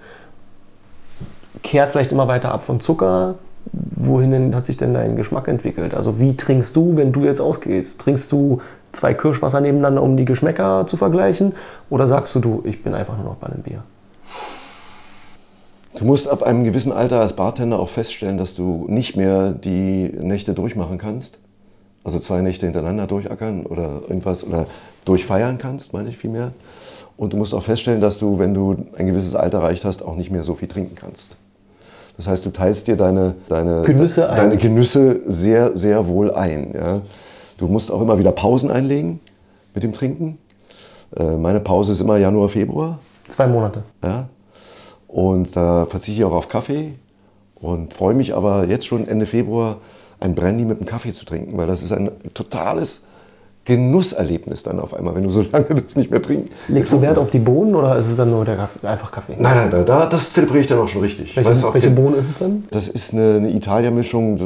Kehrt 1.62 1.90
vielleicht 1.90 2.12
immer 2.12 2.28
weiter 2.28 2.52
ab 2.52 2.64
von 2.64 2.80
Zucker. 2.80 3.34
Wohin 3.72 4.54
hat 4.54 4.66
sich 4.66 4.76
denn 4.76 4.94
dein 4.94 5.16
Geschmack 5.16 5.48
entwickelt? 5.48 5.94
Also 5.94 6.18
wie 6.18 6.36
trinkst 6.36 6.74
du, 6.74 6.96
wenn 6.96 7.12
du 7.12 7.24
jetzt 7.24 7.40
ausgehst? 7.40 8.00
Trinkst 8.00 8.32
du 8.32 8.60
zwei 8.92 9.14
Kirschwasser 9.14 9.60
nebeneinander, 9.60 10.02
um 10.02 10.16
die 10.16 10.24
Geschmäcker 10.24 10.86
zu 10.86 10.96
vergleichen? 10.96 11.52
Oder 11.90 12.06
sagst 12.06 12.34
du, 12.34 12.40
du, 12.40 12.62
ich 12.64 12.82
bin 12.82 12.94
einfach 12.94 13.16
nur 13.16 13.24
noch 13.24 13.36
bei 13.36 13.48
einem 13.48 13.62
Bier? 13.62 13.82
Du 15.94 16.04
musst 16.04 16.28
ab 16.28 16.42
einem 16.42 16.64
gewissen 16.64 16.92
Alter 16.92 17.20
als 17.20 17.34
Bartender 17.34 17.78
auch 17.78 17.88
feststellen, 17.88 18.38
dass 18.38 18.54
du 18.54 18.86
nicht 18.88 19.16
mehr 19.16 19.52
die 19.52 20.10
Nächte 20.20 20.54
durchmachen 20.54 20.98
kannst. 20.98 21.38
Also 22.02 22.18
zwei 22.18 22.40
Nächte 22.40 22.66
hintereinander 22.66 23.06
durchackern 23.06 23.66
oder 23.66 24.02
irgendwas 24.08 24.44
oder 24.44 24.66
durchfeiern 25.04 25.58
kannst, 25.58 25.92
meine 25.92 26.08
ich 26.08 26.16
vielmehr. 26.16 26.52
Und 27.16 27.34
du 27.34 27.36
musst 27.36 27.54
auch 27.54 27.62
feststellen, 27.62 28.00
dass 28.00 28.18
du, 28.18 28.38
wenn 28.38 28.54
du 28.54 28.86
ein 28.96 29.06
gewisses 29.06 29.34
Alter 29.34 29.58
erreicht 29.58 29.84
hast, 29.84 30.02
auch 30.02 30.16
nicht 30.16 30.30
mehr 30.30 30.42
so 30.42 30.54
viel 30.54 30.68
trinken 30.68 30.94
kannst. 30.94 31.36
Das 32.16 32.26
heißt, 32.26 32.44
du 32.46 32.50
teilst 32.50 32.86
dir 32.86 32.96
deine, 32.96 33.34
deine, 33.48 33.82
Genüsse 33.82 34.28
ein. 34.28 34.36
deine 34.36 34.56
Genüsse 34.56 35.20
sehr, 35.26 35.76
sehr 35.76 36.06
wohl 36.06 36.30
ein. 36.30 36.72
Ja. 36.74 37.02
Du 37.58 37.66
musst 37.66 37.90
auch 37.90 38.00
immer 38.00 38.18
wieder 38.18 38.32
Pausen 38.32 38.70
einlegen 38.70 39.20
mit 39.74 39.82
dem 39.82 39.92
Trinken. 39.92 40.38
Äh, 41.16 41.36
Meine 41.36 41.60
Pause 41.60 41.92
ist 41.92 42.00
immer 42.00 42.16
Januar, 42.16 42.48
Februar. 42.48 42.98
Zwei 43.28 43.46
Monate. 43.46 43.82
Ja? 44.02 44.28
Und 45.08 45.56
da 45.56 45.86
verzichte 45.86 46.20
ich 46.20 46.24
auch 46.24 46.32
auf 46.32 46.48
Kaffee 46.48 46.94
und 47.56 47.94
freue 47.94 48.14
mich 48.14 48.34
aber 48.34 48.66
jetzt 48.66 48.86
schon 48.86 49.06
Ende 49.06 49.26
Februar 49.26 49.76
ein 50.20 50.34
Brandy 50.34 50.64
mit 50.64 50.78
einem 50.78 50.86
Kaffee 50.86 51.12
zu 51.12 51.24
trinken, 51.24 51.56
weil 51.56 51.66
das 51.66 51.82
ist 51.82 51.92
ein 51.92 52.10
totales 52.34 53.02
Genusserlebnis 53.64 54.62
dann 54.62 54.80
auf 54.80 54.94
einmal, 54.94 55.14
wenn 55.14 55.22
du 55.22 55.30
so 55.30 55.42
lange 55.52 55.66
das 55.66 55.94
nicht 55.96 56.10
mehr 56.10 56.22
trinken. 56.22 56.50
Legst 56.68 56.92
du 56.92 57.00
Wert 57.00 57.18
auf 57.18 57.30
die 57.30 57.38
Bohnen 57.38 57.74
oder 57.74 57.96
ist 57.96 58.08
es 58.08 58.16
dann 58.16 58.30
nur 58.30 58.44
der 58.44 58.56
Kaffee, 58.56 58.86
einfach 58.86 59.10
Kaffee? 59.10 59.36
Nein, 59.38 59.54
nein, 59.54 59.70
nein, 59.70 59.86
da, 59.86 60.06
das 60.06 60.32
zelebriere 60.32 60.60
ich 60.60 60.66
dann 60.66 60.78
auch 60.78 60.88
schon 60.88 61.02
richtig. 61.02 61.36
Welche, 61.36 61.50
Weißt 61.50 61.62
du 61.62 61.68
auch, 61.68 61.74
welche 61.74 61.90
Bohnen 61.90 62.18
ist 62.18 62.30
es 62.30 62.38
dann? 62.38 62.64
Das 62.70 62.88
ist 62.88 63.12
eine, 63.12 63.36
eine 63.36 63.50
Italia-Mischung. 63.50 64.38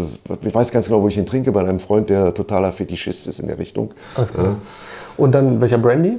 Ich 0.42 0.54
weiß 0.54 0.72
ganz 0.72 0.86
genau, 0.88 1.02
wo 1.02 1.08
ich 1.08 1.16
ihn 1.16 1.26
trinke, 1.26 1.52
bei 1.52 1.60
einem 1.60 1.80
Freund, 1.80 2.10
der 2.10 2.34
totaler 2.34 2.72
Fetischist 2.72 3.26
ist 3.26 3.38
in 3.40 3.46
der 3.46 3.58
Richtung. 3.58 3.92
Alles 4.16 4.32
klar. 4.32 4.56
Und 5.16 5.32
dann 5.32 5.60
welcher 5.60 5.78
Brandy? 5.78 6.18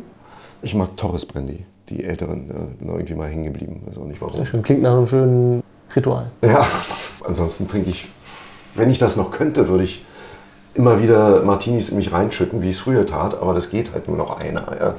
Ich 0.61 0.73
mag 0.73 0.95
Torres 0.95 1.25
Brandy, 1.25 1.65
die 1.89 2.03
älteren. 2.03 2.47
Ja, 2.47 2.55
bin 2.79 2.87
da 2.87 2.93
irgendwie 2.93 3.13
mal 3.13 3.29
hängen 3.29 3.43
geblieben. 3.43 3.81
Auch 3.95 4.05
nicht 4.05 4.21
warum. 4.21 4.35
Sehr 4.35 4.45
schön. 4.45 4.63
Klingt 4.63 4.81
nach 4.81 4.95
einem 4.95 5.05
schönen 5.05 5.63
Ritual. 5.95 6.31
Ja, 6.43 6.65
ansonsten 7.25 7.67
trinke 7.67 7.89
ich, 7.89 8.07
wenn 8.75 8.89
ich 8.89 8.99
das 8.99 9.15
noch 9.15 9.31
könnte, 9.31 9.67
würde 9.67 9.83
ich 9.83 10.03
immer 10.73 11.01
wieder 11.01 11.41
Martinis 11.43 11.89
in 11.89 11.97
mich 11.97 12.11
reinschütten, 12.11 12.61
wie 12.61 12.69
ich 12.69 12.75
es 12.75 12.79
früher 12.81 13.05
tat, 13.05 13.41
aber 13.41 13.53
das 13.53 13.69
geht 13.69 13.93
halt 13.93 14.07
nur 14.07 14.17
noch 14.17 14.37
einer. 14.39 14.63
Ja. 14.79 14.93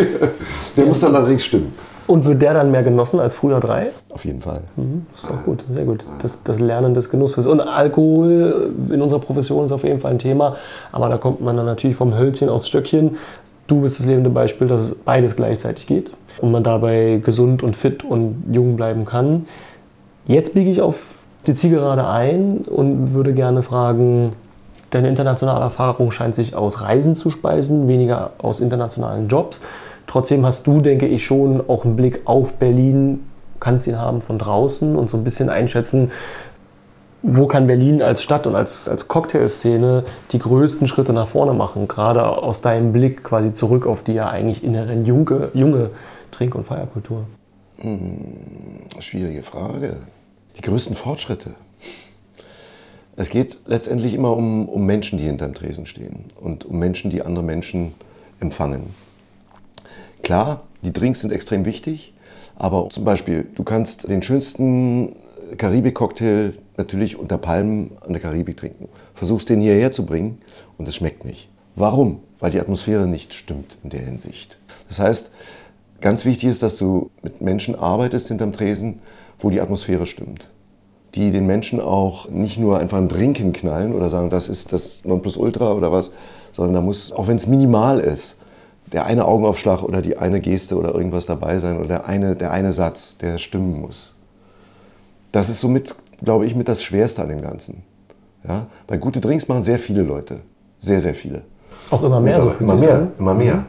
Der 0.76 0.86
muss 0.86 1.00
dann 1.00 1.14
allerdings 1.16 1.44
stimmen, 1.44 1.74
Und 2.06 2.24
wird 2.24 2.40
der 2.40 2.54
dann 2.54 2.70
mehr 2.70 2.84
genossen 2.84 3.18
als 3.18 3.34
früher 3.34 3.58
drei? 3.58 3.88
auf 4.10 4.24
jeden 4.24 4.40
Fall. 4.40 4.60
Das 5.12 5.24
ist 5.24 5.30
doch 5.30 5.42
gut, 5.44 5.64
sehr 5.72 5.84
gut. 5.84 6.04
Das, 6.20 6.38
das 6.44 6.60
Lernen 6.60 6.94
des 6.94 7.10
Genusses. 7.10 7.46
Und 7.48 7.60
Alkohol 7.60 8.72
in 8.90 9.02
unserer 9.02 9.18
Profession 9.20 9.64
ist 9.64 9.72
auf 9.72 9.82
jeden 9.84 9.98
Fall 9.98 10.12
ein 10.12 10.18
Thema. 10.18 10.56
Aber 10.92 11.08
da 11.08 11.16
kommt 11.16 11.40
man 11.40 11.56
dann 11.56 11.66
natürlich 11.66 11.96
vom 11.96 12.16
Hölzchen 12.16 12.48
aufs 12.48 12.68
Stöckchen. 12.68 13.16
Du 13.66 13.80
bist 13.80 13.98
das 13.98 14.06
lebende 14.06 14.30
Beispiel, 14.30 14.68
dass 14.68 14.82
es 14.82 14.94
beides 14.94 15.34
gleichzeitig 15.34 15.86
geht. 15.86 16.12
Und 16.40 16.52
man 16.52 16.62
dabei 16.62 17.20
gesund 17.24 17.62
und 17.62 17.74
fit 17.74 18.04
und 18.04 18.44
jung 18.52 18.76
bleiben 18.76 19.04
kann. 19.06 19.46
Jetzt 20.26 20.54
biege 20.54 20.70
ich 20.70 20.80
auf 20.82 20.96
die 21.46 21.54
Zielgerade 21.54 22.06
ein 22.06 22.58
und 22.58 23.12
würde 23.14 23.32
gerne 23.32 23.62
fragen, 23.62 24.32
deine 24.90 25.08
internationale 25.08 25.60
Erfahrung 25.60 26.10
scheint 26.10 26.34
sich 26.34 26.54
aus 26.54 26.80
Reisen 26.80 27.16
zu 27.16 27.30
speisen, 27.30 27.88
weniger 27.88 28.32
aus 28.38 28.60
internationalen 28.60 29.28
Jobs. 29.28 29.60
Trotzdem 30.06 30.44
hast 30.44 30.66
du, 30.66 30.80
denke 30.80 31.06
ich, 31.06 31.24
schon 31.24 31.62
auch 31.68 31.84
einen 31.84 31.96
Blick 31.96 32.22
auf 32.26 32.54
Berlin, 32.54 33.20
kannst 33.60 33.86
ihn 33.86 33.98
haben 33.98 34.20
von 34.20 34.38
draußen 34.38 34.96
und 34.96 35.08
so 35.08 35.16
ein 35.16 35.24
bisschen 35.24 35.48
einschätzen, 35.48 36.10
wo 37.22 37.46
kann 37.46 37.68
Berlin 37.68 38.02
als 38.02 38.22
Stadt 38.22 38.46
und 38.48 38.56
als, 38.56 38.88
als 38.88 39.06
Cocktailszene 39.06 40.04
die 40.32 40.40
größten 40.40 40.88
Schritte 40.88 41.12
nach 41.12 41.28
vorne 41.28 41.52
machen, 41.52 41.86
gerade 41.86 42.26
aus 42.26 42.60
deinem 42.60 42.92
Blick 42.92 43.22
quasi 43.22 43.54
zurück 43.54 43.86
auf 43.86 44.02
die 44.02 44.14
ja 44.14 44.28
eigentlich 44.28 44.64
inhärent 44.64 45.06
junge, 45.06 45.50
junge 45.54 45.90
Trink- 46.32 46.56
und 46.56 46.66
Feierkultur. 46.66 47.24
Schwierige 48.98 49.42
Frage. 49.42 49.96
Die 50.56 50.62
größten 50.62 50.96
Fortschritte. 50.96 51.54
Es 53.16 53.28
geht 53.28 53.58
letztendlich 53.66 54.14
immer 54.14 54.36
um, 54.36 54.68
um 54.68 54.86
Menschen, 54.86 55.18
die 55.18 55.24
hinterm 55.24 55.54
Tresen 55.54 55.86
stehen 55.86 56.24
und 56.40 56.64
um 56.64 56.78
Menschen, 56.78 57.10
die 57.10 57.22
andere 57.22 57.44
Menschen 57.44 57.94
empfangen. 58.40 58.94
Klar, 60.22 60.62
die 60.82 60.92
Drinks 60.92 61.20
sind 61.20 61.32
extrem 61.32 61.64
wichtig, 61.64 62.14
aber 62.56 62.88
zum 62.90 63.04
Beispiel, 63.04 63.46
du 63.54 63.64
kannst 63.64 64.08
den 64.08 64.22
schönsten 64.22 65.16
Karibik-Cocktail 65.58 66.54
natürlich 66.76 67.18
unter 67.18 67.38
Palmen 67.38 67.92
an 68.00 68.12
der 68.12 68.22
Karibik 68.22 68.56
trinken. 68.56 68.88
Versuchst 69.14 69.48
den 69.48 69.60
hierher 69.60 69.92
zu 69.92 70.06
bringen 70.06 70.38
und 70.78 70.88
es 70.88 70.96
schmeckt 70.96 71.24
nicht. 71.24 71.48
Warum? 71.74 72.20
Weil 72.40 72.50
die 72.50 72.60
Atmosphäre 72.60 73.06
nicht 73.06 73.34
stimmt 73.34 73.78
in 73.82 73.90
der 73.90 74.00
Hinsicht. 74.00 74.58
Das 74.88 74.98
heißt, 74.98 75.30
ganz 76.02 76.26
wichtig 76.26 76.50
ist, 76.50 76.62
dass 76.62 76.76
du 76.76 77.10
mit 77.22 77.40
Menschen 77.40 77.74
arbeitest 77.74 78.28
hinterm 78.28 78.52
Tresen, 78.52 79.00
wo 79.38 79.48
die 79.48 79.60
Atmosphäre 79.60 80.06
stimmt. 80.06 80.48
die 81.14 81.30
den 81.30 81.46
Menschen 81.46 81.80
auch 81.80 82.28
nicht 82.30 82.58
nur 82.58 82.78
einfach 82.78 82.98
ein 82.98 83.08
Trinken 83.08 83.52
knallen 83.52 83.94
oder 83.94 84.08
sagen, 84.08 84.30
das 84.30 84.48
ist 84.48 84.72
das 84.72 85.04
Nonplusultra 85.04 85.72
oder 85.72 85.92
was, 85.92 86.10
sondern 86.52 86.74
da 86.74 86.80
muss, 86.80 87.12
auch 87.12 87.28
wenn 87.28 87.36
es 87.36 87.46
minimal 87.46 88.00
ist, 88.00 88.36
der 88.92 89.06
eine 89.06 89.24
Augenaufschlag 89.24 89.82
oder 89.82 90.02
die 90.02 90.16
eine 90.18 90.40
Geste 90.40 90.76
oder 90.76 90.94
irgendwas 90.94 91.26
dabei 91.26 91.58
sein 91.58 91.78
oder 91.78 91.88
der 91.88 92.06
eine, 92.06 92.36
der 92.36 92.50
eine 92.50 92.72
Satz, 92.72 93.16
der 93.18 93.38
stimmen 93.38 93.80
muss. 93.80 94.14
Das 95.32 95.48
ist 95.48 95.60
somit, 95.60 95.94
glaube 96.22 96.46
ich, 96.46 96.54
mit 96.54 96.68
das 96.68 96.82
Schwerste 96.82 97.22
an 97.22 97.28
dem 97.28 97.40
Ganzen. 97.40 97.82
Ja? 98.46 98.66
Weil 98.88 98.98
gute 98.98 99.20
Drinks 99.20 99.48
machen 99.48 99.62
sehr 99.62 99.78
viele 99.78 100.02
Leute. 100.02 100.40
Sehr, 100.78 101.00
sehr 101.00 101.14
viele. 101.14 101.42
Auch 101.90 102.02
immer 102.02 102.20
mehr, 102.20 102.40
so 102.40 102.52
immer 102.58 102.74
mehr, 102.74 103.08
immer 103.18 103.34
mehr. 103.34 103.56
Mhm. 103.56 103.64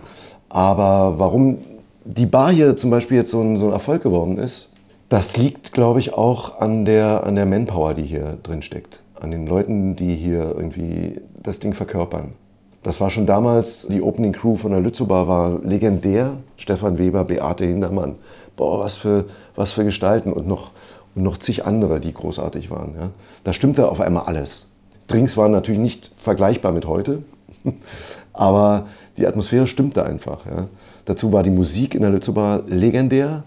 Aber 0.50 1.16
warum 1.18 1.58
die 2.06 2.26
Bar 2.26 2.52
hier 2.52 2.76
zum 2.76 2.90
Beispiel 2.90 3.18
jetzt 3.18 3.32
so 3.32 3.42
ein, 3.42 3.58
so 3.58 3.66
ein 3.66 3.72
Erfolg 3.72 4.04
geworden 4.04 4.38
ist, 4.38 4.70
das 5.10 5.38
liegt, 5.38 5.74
glaube 5.74 6.00
ich, 6.00 6.14
auch 6.14 6.60
an 6.60 6.86
der, 6.86 7.26
an 7.26 7.36
der 7.36 7.46
Manpower, 7.46 7.94
die 7.94 8.04
hier 8.04 8.38
drin 8.44 8.62
steckt. 8.62 9.02
An 9.20 9.32
den 9.32 9.48
Leuten, 9.48 9.96
die 9.96 10.16
hier 10.16 10.54
irgendwie 10.56 11.22
das 11.42 11.60
Ding 11.60 11.74
verkörpern. 11.74 12.34
Das 12.82 13.00
war 13.00 13.10
schon 13.10 13.26
damals, 13.26 13.88
die 13.90 14.02
Opening 14.02 14.34
Crew 14.34 14.56
von 14.56 14.72
der 14.72 14.82
Lützow 14.82 15.08
war 15.08 15.60
legendär. 15.64 16.38
Stefan 16.58 16.98
Weber, 16.98 17.24
Beate 17.24 17.66
Hindermann. 17.66 18.16
Boah, 18.58 18.80
was 18.80 18.98
für, 18.98 19.26
was 19.56 19.72
für 19.72 19.86
Gestalten 19.86 20.34
und 20.34 20.48
noch, 20.48 20.72
und 21.16 21.24
noch 21.24 21.38
zig 21.38 21.66
andere, 21.66 22.00
die 22.02 22.14
großartig 22.14 22.70
waren. 22.70 22.96
Ja. 23.00 23.10
Da 23.46 23.54
stimmte 23.54 23.90
auf 23.90 24.02
einmal 24.02 24.24
alles. 24.24 24.66
Drinks 25.08 25.38
waren 25.38 25.52
natürlich 25.52 25.80
nicht 25.80 26.12
vergleichbar 26.18 26.72
mit 26.72 26.86
heute, 26.86 27.24
aber 28.34 28.88
die 29.18 29.28
Atmosphäre 29.28 29.68
stimmte 29.68 30.06
einfach. 30.06 30.46
Ja. 30.46 30.68
Dazu 31.06 31.32
war 31.34 31.44
die 31.44 31.50
Musik 31.50 31.96
in 31.96 32.02
der 32.02 32.12
Lützow 32.12 32.64
legendär. 32.68 33.44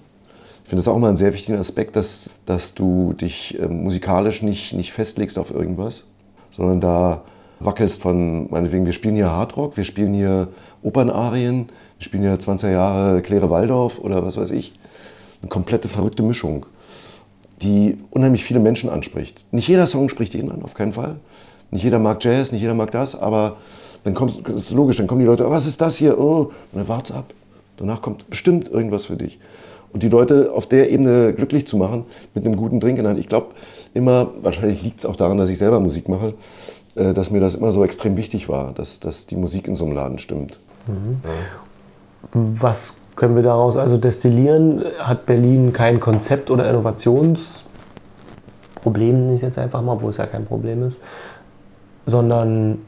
Ich 0.62 0.68
finde 0.68 0.82
das 0.82 0.88
auch 0.88 0.96
immer 0.96 1.08
einen 1.08 1.16
sehr 1.16 1.32
wichtigen 1.32 1.58
Aspekt, 1.58 1.96
dass, 1.96 2.30
dass 2.44 2.74
du 2.74 3.12
dich 3.12 3.58
äh, 3.58 3.68
musikalisch 3.68 4.42
nicht, 4.42 4.72
nicht 4.72 4.92
festlegst 4.92 5.38
auf 5.38 5.52
irgendwas, 5.52 6.04
sondern 6.50 6.80
da 6.80 7.22
wackelst 7.60 8.02
von, 8.02 8.50
meinetwegen, 8.50 8.84
wir 8.84 8.92
spielen 8.92 9.14
hier 9.14 9.30
Hardrock, 9.30 9.76
wir 9.76 9.84
spielen 9.84 10.12
hier 10.12 10.48
Opernarien, 10.82 11.66
wir 11.98 12.04
spielen 12.04 12.22
hier 12.22 12.36
20er 12.36 12.70
Jahre 12.70 13.22
Claire 13.22 13.48
Waldorf 13.48 13.98
oder 13.98 14.24
was 14.24 14.36
weiß 14.36 14.50
ich. 14.50 14.74
Eine 15.40 15.48
komplette 15.48 15.88
verrückte 15.88 16.22
Mischung, 16.22 16.66
die 17.62 17.98
unheimlich 18.10 18.44
viele 18.44 18.60
Menschen 18.60 18.90
anspricht. 18.90 19.46
Nicht 19.52 19.68
jeder 19.68 19.86
Song 19.86 20.08
spricht 20.08 20.34
jeden 20.34 20.50
an, 20.50 20.62
auf 20.62 20.74
keinen 20.74 20.92
Fall. 20.92 21.16
Nicht 21.70 21.84
jeder 21.84 21.98
mag 21.98 22.22
Jazz, 22.22 22.52
nicht 22.52 22.60
jeder 22.60 22.74
mag 22.74 22.90
das, 22.90 23.18
aber 23.18 23.56
dann 24.04 24.14
kommt, 24.14 24.48
ist 24.48 24.70
logisch, 24.70 24.96
dann 24.96 25.06
kommen 25.06 25.20
die 25.20 25.26
Leute, 25.26 25.46
oh, 25.46 25.50
was 25.50 25.66
ist 25.66 25.80
das 25.80 25.96
hier? 25.96 26.18
Oh, 26.18 26.52
und 26.72 26.74
dann 26.74 26.88
wart's 26.88 27.10
ab. 27.10 27.32
Danach 27.76 28.02
kommt 28.02 28.28
bestimmt 28.30 28.70
irgendwas 28.70 29.06
für 29.06 29.16
dich. 29.16 29.38
Und 29.92 30.02
die 30.02 30.08
Leute 30.08 30.52
auf 30.52 30.66
der 30.66 30.90
Ebene 30.90 31.32
glücklich 31.32 31.66
zu 31.66 31.76
machen 31.76 32.04
mit 32.34 32.44
einem 32.44 32.56
guten 32.56 32.80
Drink 32.80 32.98
in 32.98 33.04
der 33.04 33.10
Hand. 33.10 33.20
Ich 33.20 33.28
glaube 33.28 33.54
immer, 33.94 34.30
wahrscheinlich 34.42 34.82
liegt 34.82 34.98
es 34.98 35.06
auch 35.06 35.16
daran, 35.16 35.38
dass 35.38 35.48
ich 35.48 35.58
selber 35.58 35.80
Musik 35.80 36.08
mache, 36.08 36.34
äh, 36.96 37.14
dass 37.14 37.30
mir 37.30 37.40
das 37.40 37.54
immer 37.54 37.72
so 37.72 37.84
extrem 37.84 38.16
wichtig 38.16 38.48
war, 38.48 38.72
dass, 38.72 39.00
dass 39.00 39.26
die 39.26 39.36
Musik 39.36 39.68
in 39.68 39.74
so 39.74 39.84
einem 39.84 39.94
Laden 39.94 40.18
stimmt. 40.18 40.58
Mhm. 40.86 41.20
Ja. 41.24 41.30
Was 42.32 42.94
können 43.14 43.36
wir 43.36 43.42
daraus 43.42 43.76
also 43.76 43.96
destillieren? 43.96 44.84
Hat 44.98 45.26
Berlin 45.26 45.72
kein 45.72 46.00
Konzept 46.00 46.50
oder 46.50 46.68
Innovationsproblem, 46.68 47.64
nenne 48.94 49.34
ich 49.36 49.42
jetzt 49.42 49.58
einfach 49.58 49.82
mal, 49.82 49.92
obwohl 49.92 50.10
es 50.10 50.16
ja 50.16 50.26
kein 50.26 50.44
Problem 50.44 50.82
ist, 50.82 51.00
sondern 52.04 52.78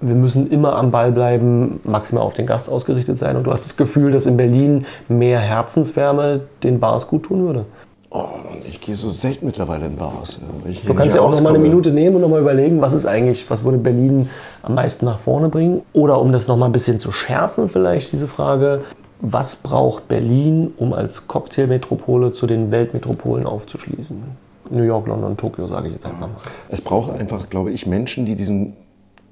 wir 0.00 0.14
müssen 0.14 0.50
immer 0.50 0.76
am 0.76 0.90
Ball 0.90 1.12
bleiben, 1.12 1.80
maximal 1.84 2.24
auf 2.24 2.34
den 2.34 2.46
Gast 2.46 2.68
ausgerichtet 2.68 3.18
sein. 3.18 3.36
Und 3.36 3.46
du 3.46 3.52
hast 3.52 3.64
das 3.64 3.76
Gefühl, 3.76 4.12
dass 4.12 4.26
in 4.26 4.36
Berlin 4.36 4.86
mehr 5.08 5.40
Herzenswärme 5.40 6.42
den 6.62 6.80
Bars 6.80 7.06
gut 7.06 7.24
tun 7.24 7.46
würde? 7.46 7.66
Oh, 8.12 8.24
ich 8.68 8.80
gehe 8.80 8.96
so 8.96 9.10
selten 9.10 9.46
mittlerweile 9.46 9.86
in 9.86 9.96
Bars. 9.96 10.40
du 10.84 10.94
kannst 10.94 11.14
ja 11.14 11.20
auch 11.20 11.30
noch 11.30 11.40
mal 11.42 11.50
eine 11.50 11.60
Minute 11.60 11.92
nehmen 11.92 12.16
und 12.16 12.22
noch 12.22 12.28
mal 12.28 12.40
überlegen, 12.40 12.80
was 12.80 12.92
ist 12.92 13.06
eigentlich, 13.06 13.48
was 13.48 13.62
würde 13.62 13.78
Berlin 13.78 14.28
am 14.62 14.74
meisten 14.74 15.04
nach 15.04 15.20
vorne 15.20 15.48
bringen? 15.48 15.82
Oder 15.92 16.20
um 16.20 16.32
das 16.32 16.48
noch 16.48 16.56
mal 16.56 16.66
ein 16.66 16.72
bisschen 16.72 16.98
zu 16.98 17.12
schärfen, 17.12 17.68
vielleicht 17.68 18.10
diese 18.12 18.26
Frage, 18.26 18.80
was 19.20 19.54
braucht 19.54 20.08
Berlin, 20.08 20.72
um 20.76 20.92
als 20.92 21.28
Cocktailmetropole 21.28 22.32
zu 22.32 22.48
den 22.48 22.72
Weltmetropolen 22.72 23.46
aufzuschließen? 23.46 24.22
New 24.70 24.82
York, 24.82 25.06
London, 25.06 25.36
Tokio, 25.36 25.68
sage 25.68 25.88
ich 25.88 25.94
jetzt 25.94 26.06
einfach 26.06 26.20
mal. 26.20 26.30
Es 26.68 26.80
braucht 26.80 27.12
einfach, 27.12 27.48
glaube 27.48 27.70
ich, 27.70 27.86
Menschen, 27.86 28.24
die 28.24 28.34
diesen 28.34 28.76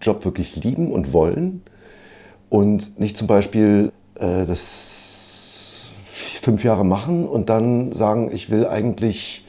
Job 0.01 0.25
wirklich 0.25 0.57
lieben 0.57 0.91
und 0.93 1.13
wollen 1.13 1.63
und 2.49 2.99
nicht 2.99 3.17
zum 3.17 3.27
Beispiel 3.27 3.93
äh, 4.19 4.47
das 4.47 5.87
fünf 6.41 6.65
Jahre 6.65 6.85
machen 6.85 7.27
und 7.27 7.49
dann 7.51 7.93
sagen, 7.93 8.31
ich 8.33 8.51
will 8.51 8.67
eigentlich 8.67 9.45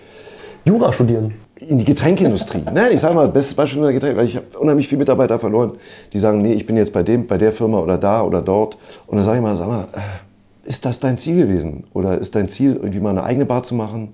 Jura 0.65 0.91
studieren. 0.91 1.33
In 1.55 1.77
die 1.77 1.85
Getränkeindustrie. 1.85 2.63
Nein, 2.73 2.93
ich 2.93 3.01
sage 3.01 3.15
mal, 3.15 3.27
bestes 3.27 3.53
Beispiel 3.53 3.79
in 3.79 3.83
der 3.85 3.93
Getränke, 3.93 4.17
weil 4.17 4.25
ich 4.25 4.35
habe 4.35 4.57
unheimlich 4.59 4.87
viele 4.87 4.99
Mitarbeiter 4.99 5.39
verloren, 5.39 5.73
die 6.13 6.19
sagen, 6.19 6.41
nee, 6.41 6.53
ich 6.53 6.65
bin 6.65 6.77
jetzt 6.77 6.93
bei 6.93 7.03
dem, 7.03 7.27
bei 7.27 7.37
der 7.37 7.53
Firma 7.53 7.79
oder 7.79 7.97
da 7.97 8.21
oder 8.21 8.41
dort. 8.41 8.77
Und 9.07 9.17
dann 9.17 9.25
sage 9.25 9.37
ich 9.37 9.43
mal, 9.43 9.55
sag 9.55 9.67
mal, 9.67 9.87
äh, 9.93 10.67
ist 10.67 10.85
das 10.85 10.99
dein 10.99 11.17
Ziel 11.17 11.37
gewesen? 11.37 11.85
Oder 11.93 12.17
ist 12.17 12.35
dein 12.35 12.47
Ziel, 12.47 12.75
irgendwie 12.75 12.99
mal 12.99 13.11
eine 13.11 13.23
eigene 13.23 13.45
Bar 13.45 13.63
zu 13.63 13.75
machen? 13.75 14.13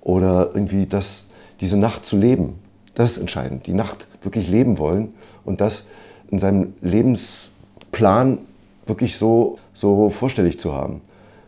Oder 0.00 0.50
irgendwie 0.54 0.86
das, 0.86 1.28
diese 1.60 1.76
Nacht 1.76 2.04
zu 2.04 2.16
leben? 2.16 2.54
Das 2.94 3.12
ist 3.12 3.18
entscheidend. 3.18 3.66
Die 3.66 3.72
Nacht 3.72 4.06
wirklich 4.22 4.48
leben 4.48 4.78
wollen 4.78 5.14
und 5.44 5.60
das 5.60 5.86
in 6.30 6.38
seinem 6.38 6.74
Lebensplan 6.80 8.38
wirklich 8.86 9.16
so, 9.16 9.58
so 9.72 10.10
vorstellig 10.10 10.58
zu 10.58 10.74
haben. 10.74 11.00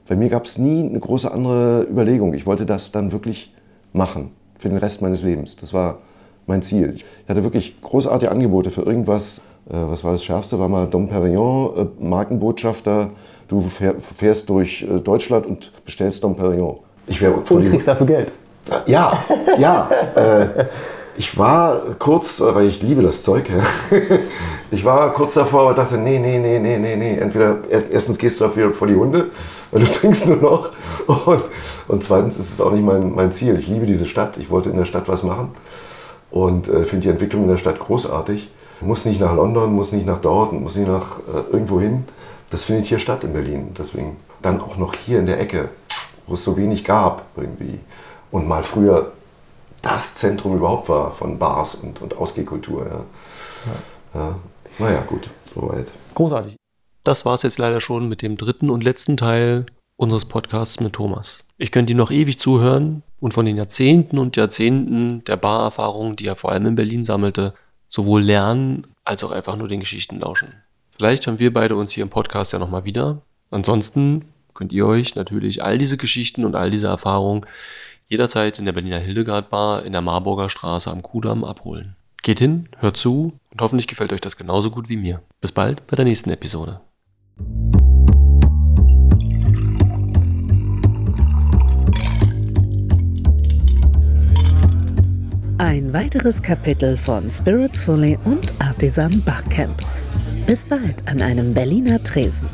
Bei 0.09 0.17
mir 0.17 0.29
gab 0.29 0.45
es 0.45 0.59
nie 0.59 0.87
eine 0.87 0.99
große 0.99 1.31
andere 1.31 1.87
Überlegung. 1.89 2.35
Ich 2.35 2.47
wollte 2.47 2.67
das 2.67 2.93
dann 2.93 3.13
wirklich 3.13 3.53
machen 3.93 4.31
für 4.59 4.69
den 4.69 4.79
Rest 4.79 5.03
meines 5.03 5.23
Lebens. 5.23 5.57
Das 5.57 5.73
war 5.73 5.99
mein 6.47 6.63
Ziel. 6.63 6.95
Ich 6.97 7.05
hatte 7.29 7.43
wirklich 7.45 7.81
großartige 7.81 8.31
Angebote 8.31 8.71
für 8.71 8.83
irgendwas. 8.83 9.39
Äh, 9.69 9.75
was 9.75 10.05
war 10.05 10.13
das 10.13 10.25
Schärfste? 10.25 10.59
War 10.59 10.69
mal 10.69 10.87
Dom 10.87 11.09
Perignon, 11.09 11.77
äh, 11.77 12.05
Markenbotschafter. 12.05 13.11
Du 13.49 13.61
fährst 13.61 14.49
durch 14.49 14.83
äh, 14.83 15.01
Deutschland 15.01 15.47
und 15.47 15.73
bestellst 15.85 16.25
Dom 16.25 16.37
Perignon. 16.37 16.79
Ich 17.07 17.23
und 17.25 17.45
kriegst 17.45 17.89
dafür 17.89 18.07
Geld. 18.07 18.33
Ja, 18.87 19.25
ja. 19.59 19.91
äh, 20.15 20.65
ich 21.17 21.37
war 21.37 21.95
kurz, 21.99 22.41
weil 22.41 22.67
ich 22.67 22.83
liebe 22.83 23.03
das 23.03 23.23
Zeug, 23.23 23.51
ich 24.71 24.85
war 24.85 25.13
kurz 25.13 25.35
davor 25.35 25.67
und 25.69 25.79
dachte, 25.79 25.99
nee, 25.99 26.19
nee, 26.19 26.39
nee, 26.39 26.59
nee, 26.59 26.79
nee, 26.79 26.97
nee. 26.97 27.17
Entweder 27.19 27.59
erstens 27.69 28.19
gehst 28.19 28.41
du 28.41 28.45
dafür 28.45 28.73
vor 28.73 28.87
die 28.89 28.95
Hunde, 28.95 29.31
weil 29.71 29.83
du 29.83 29.91
trinkst 29.91 30.27
nur 30.27 30.37
noch. 30.37 30.71
Und, 31.07 31.43
und 31.89 32.03
zweitens 32.03 32.39
ist 32.39 32.53
es 32.53 32.61
auch 32.61 32.73
nicht 32.73 32.85
mein, 32.85 33.15
mein 33.15 33.33
Ziel. 33.33 33.59
Ich 33.59 33.69
liebe 33.69 33.87
diese 33.87 34.07
Stadt. 34.07 34.37
Ich 34.39 34.51
wollte 34.51 34.71
in 34.71 34.77
der 34.77 34.87
Stadt 34.87 35.09
was 35.09 35.23
machen 35.23 35.51
und 36.31 36.69
äh, 36.69 36.85
finde 36.85 37.05
die 37.05 37.11
Entwicklung 37.11 37.43
in 37.43 37.49
der 37.49 37.59
Stadt 37.59 37.79
großartig. 37.79 38.51
Muss 38.81 39.05
nicht 39.05 39.21
nach 39.21 39.35
London, 39.35 39.73
muss 39.73 39.93
nicht 39.93 40.07
nach 40.07 40.19
dort, 40.19 40.53
muss 40.53 40.77
nicht 40.77 40.89
nach 40.89 41.19
äh, 41.19 41.53
irgendwo 41.53 41.81
hin. 41.81 42.05
Das 42.51 42.65
findet 42.65 42.87
hier 42.87 42.99
statt 42.99 43.23
in 43.25 43.33
Berlin. 43.33 43.75
Deswegen 43.79 44.17
dann 44.41 44.61
auch 44.61 44.77
noch 44.77 44.95
hier 44.95 45.19
in 45.19 45.27
der 45.27 45.39
Ecke, 45.39 45.69
wo 46.27 46.35
es 46.35 46.43
so 46.43 46.57
wenig 46.57 46.85
gab 46.85 47.27
irgendwie. 47.37 47.79
Und 48.31 48.49
mal 48.49 48.63
früher 48.63 49.13
das 49.83 50.15
Zentrum 50.15 50.57
überhaupt 50.57 50.89
war 50.89 51.13
von 51.13 51.39
Bars 51.39 51.75
und, 51.75 52.01
und 52.01 52.17
Ausgehkultur. 52.17 52.87
Ja. 52.87 53.05
Ja. 54.15 54.21
ja. 54.21 54.39
Naja, 54.79 55.03
gut, 55.03 55.29
soweit. 55.55 55.93
Großartig. 56.15 56.57
Das 57.05 57.25
war 57.25 57.35
es 57.35 57.43
jetzt 57.43 57.59
leider 57.59 57.81
schon 57.81 58.09
mit 58.09 58.23
dem 58.23 58.37
dritten 58.37 58.71
und 58.71 58.85
letzten 58.85 59.17
Teil 59.17 59.67
unseres 59.97 60.25
Podcasts 60.25 60.81
mit 60.81 60.95
Thomas. 60.95 61.45
Ich 61.59 61.73
könnte 61.73 61.93
ihm 61.93 61.97
noch 61.97 62.11
ewig 62.11 62.39
zuhören 62.39 63.03
und 63.21 63.35
von 63.35 63.45
den 63.45 63.57
Jahrzehnten 63.57 64.19
und 64.19 64.37
Jahrzehnten 64.37 65.25
der 65.25 65.37
Barerfahrung, 65.37 66.17
die 66.17 66.27
er 66.27 66.37
vor 66.37 66.53
allem 66.53 66.67
in 66.67 66.75
Berlin 66.77 67.05
sammelte, 67.05 67.55
sowohl 67.89 68.23
lernen 68.23 68.87
als 69.05 69.23
auch 69.25 69.33
einfach 69.33 69.57
nur 69.57 69.69
den 69.69 69.81
Geschichten 69.81 70.21
lauschen. 70.21 70.55
Vielleicht 70.97 71.27
haben 71.27 71.39
wir 71.39 71.53
beide 71.53 71.77
uns 71.77 71.91
hier 71.91 72.03
im 72.03 72.11
Podcast 72.11 72.53
ja 72.53 72.59
nochmal 72.59 72.85
wieder. 72.85 73.23
Ansonsten 73.51 74.25
könnt 74.55 74.73
ihr 74.73 74.87
euch 74.87 75.15
natürlich 75.15 75.63
all 75.63 75.79
diese 75.79 75.97
Geschichten 75.97 76.45
und 76.45 76.55
all 76.55 76.71
diese 76.71 76.87
Erfahrungen 76.87 77.47
jederzeit 78.13 78.59
in 78.59 78.67
der 78.67 78.73
Berliner 78.73 78.99
Hildegard 78.99 79.49
Bar 79.49 79.87
in 79.87 79.93
der 79.93 80.03
Marburger 80.03 80.51
Straße 80.51 80.91
am 80.91 81.01
Kudamm 81.01 81.45
abholen. 81.45 81.97
Geht 82.23 82.41
hin, 82.41 82.69
hört 82.77 82.99
zu 82.99 83.33
und 83.51 83.63
hoffentlich 83.63 83.89
gefällt 83.89 84.13
euch 84.13 84.21
das 84.21 84.37
genauso 84.37 84.71
gut 84.71 84.91
wie 84.91 84.99
mir. 84.99 85.23
Bis 85.41 85.51
bald 85.51 85.87
bei 85.87 85.97
der 85.97 86.05
nächsten 86.05 86.31
Episode. 86.31 86.83
Ein 95.57 95.95
weiteres 95.95 96.43
Kapitel 96.43 96.99
von 96.99 97.31
Spirits 97.31 97.81
Fully 97.81 98.19
und 98.27 98.53
Artisan 98.61 99.23
Barcamp. 99.23 99.83
Bis 100.47 100.67
bald 100.67 101.09
an 101.09 101.23
einem 101.23 101.55
Berliner 101.55 102.03
Tresen. 102.03 102.49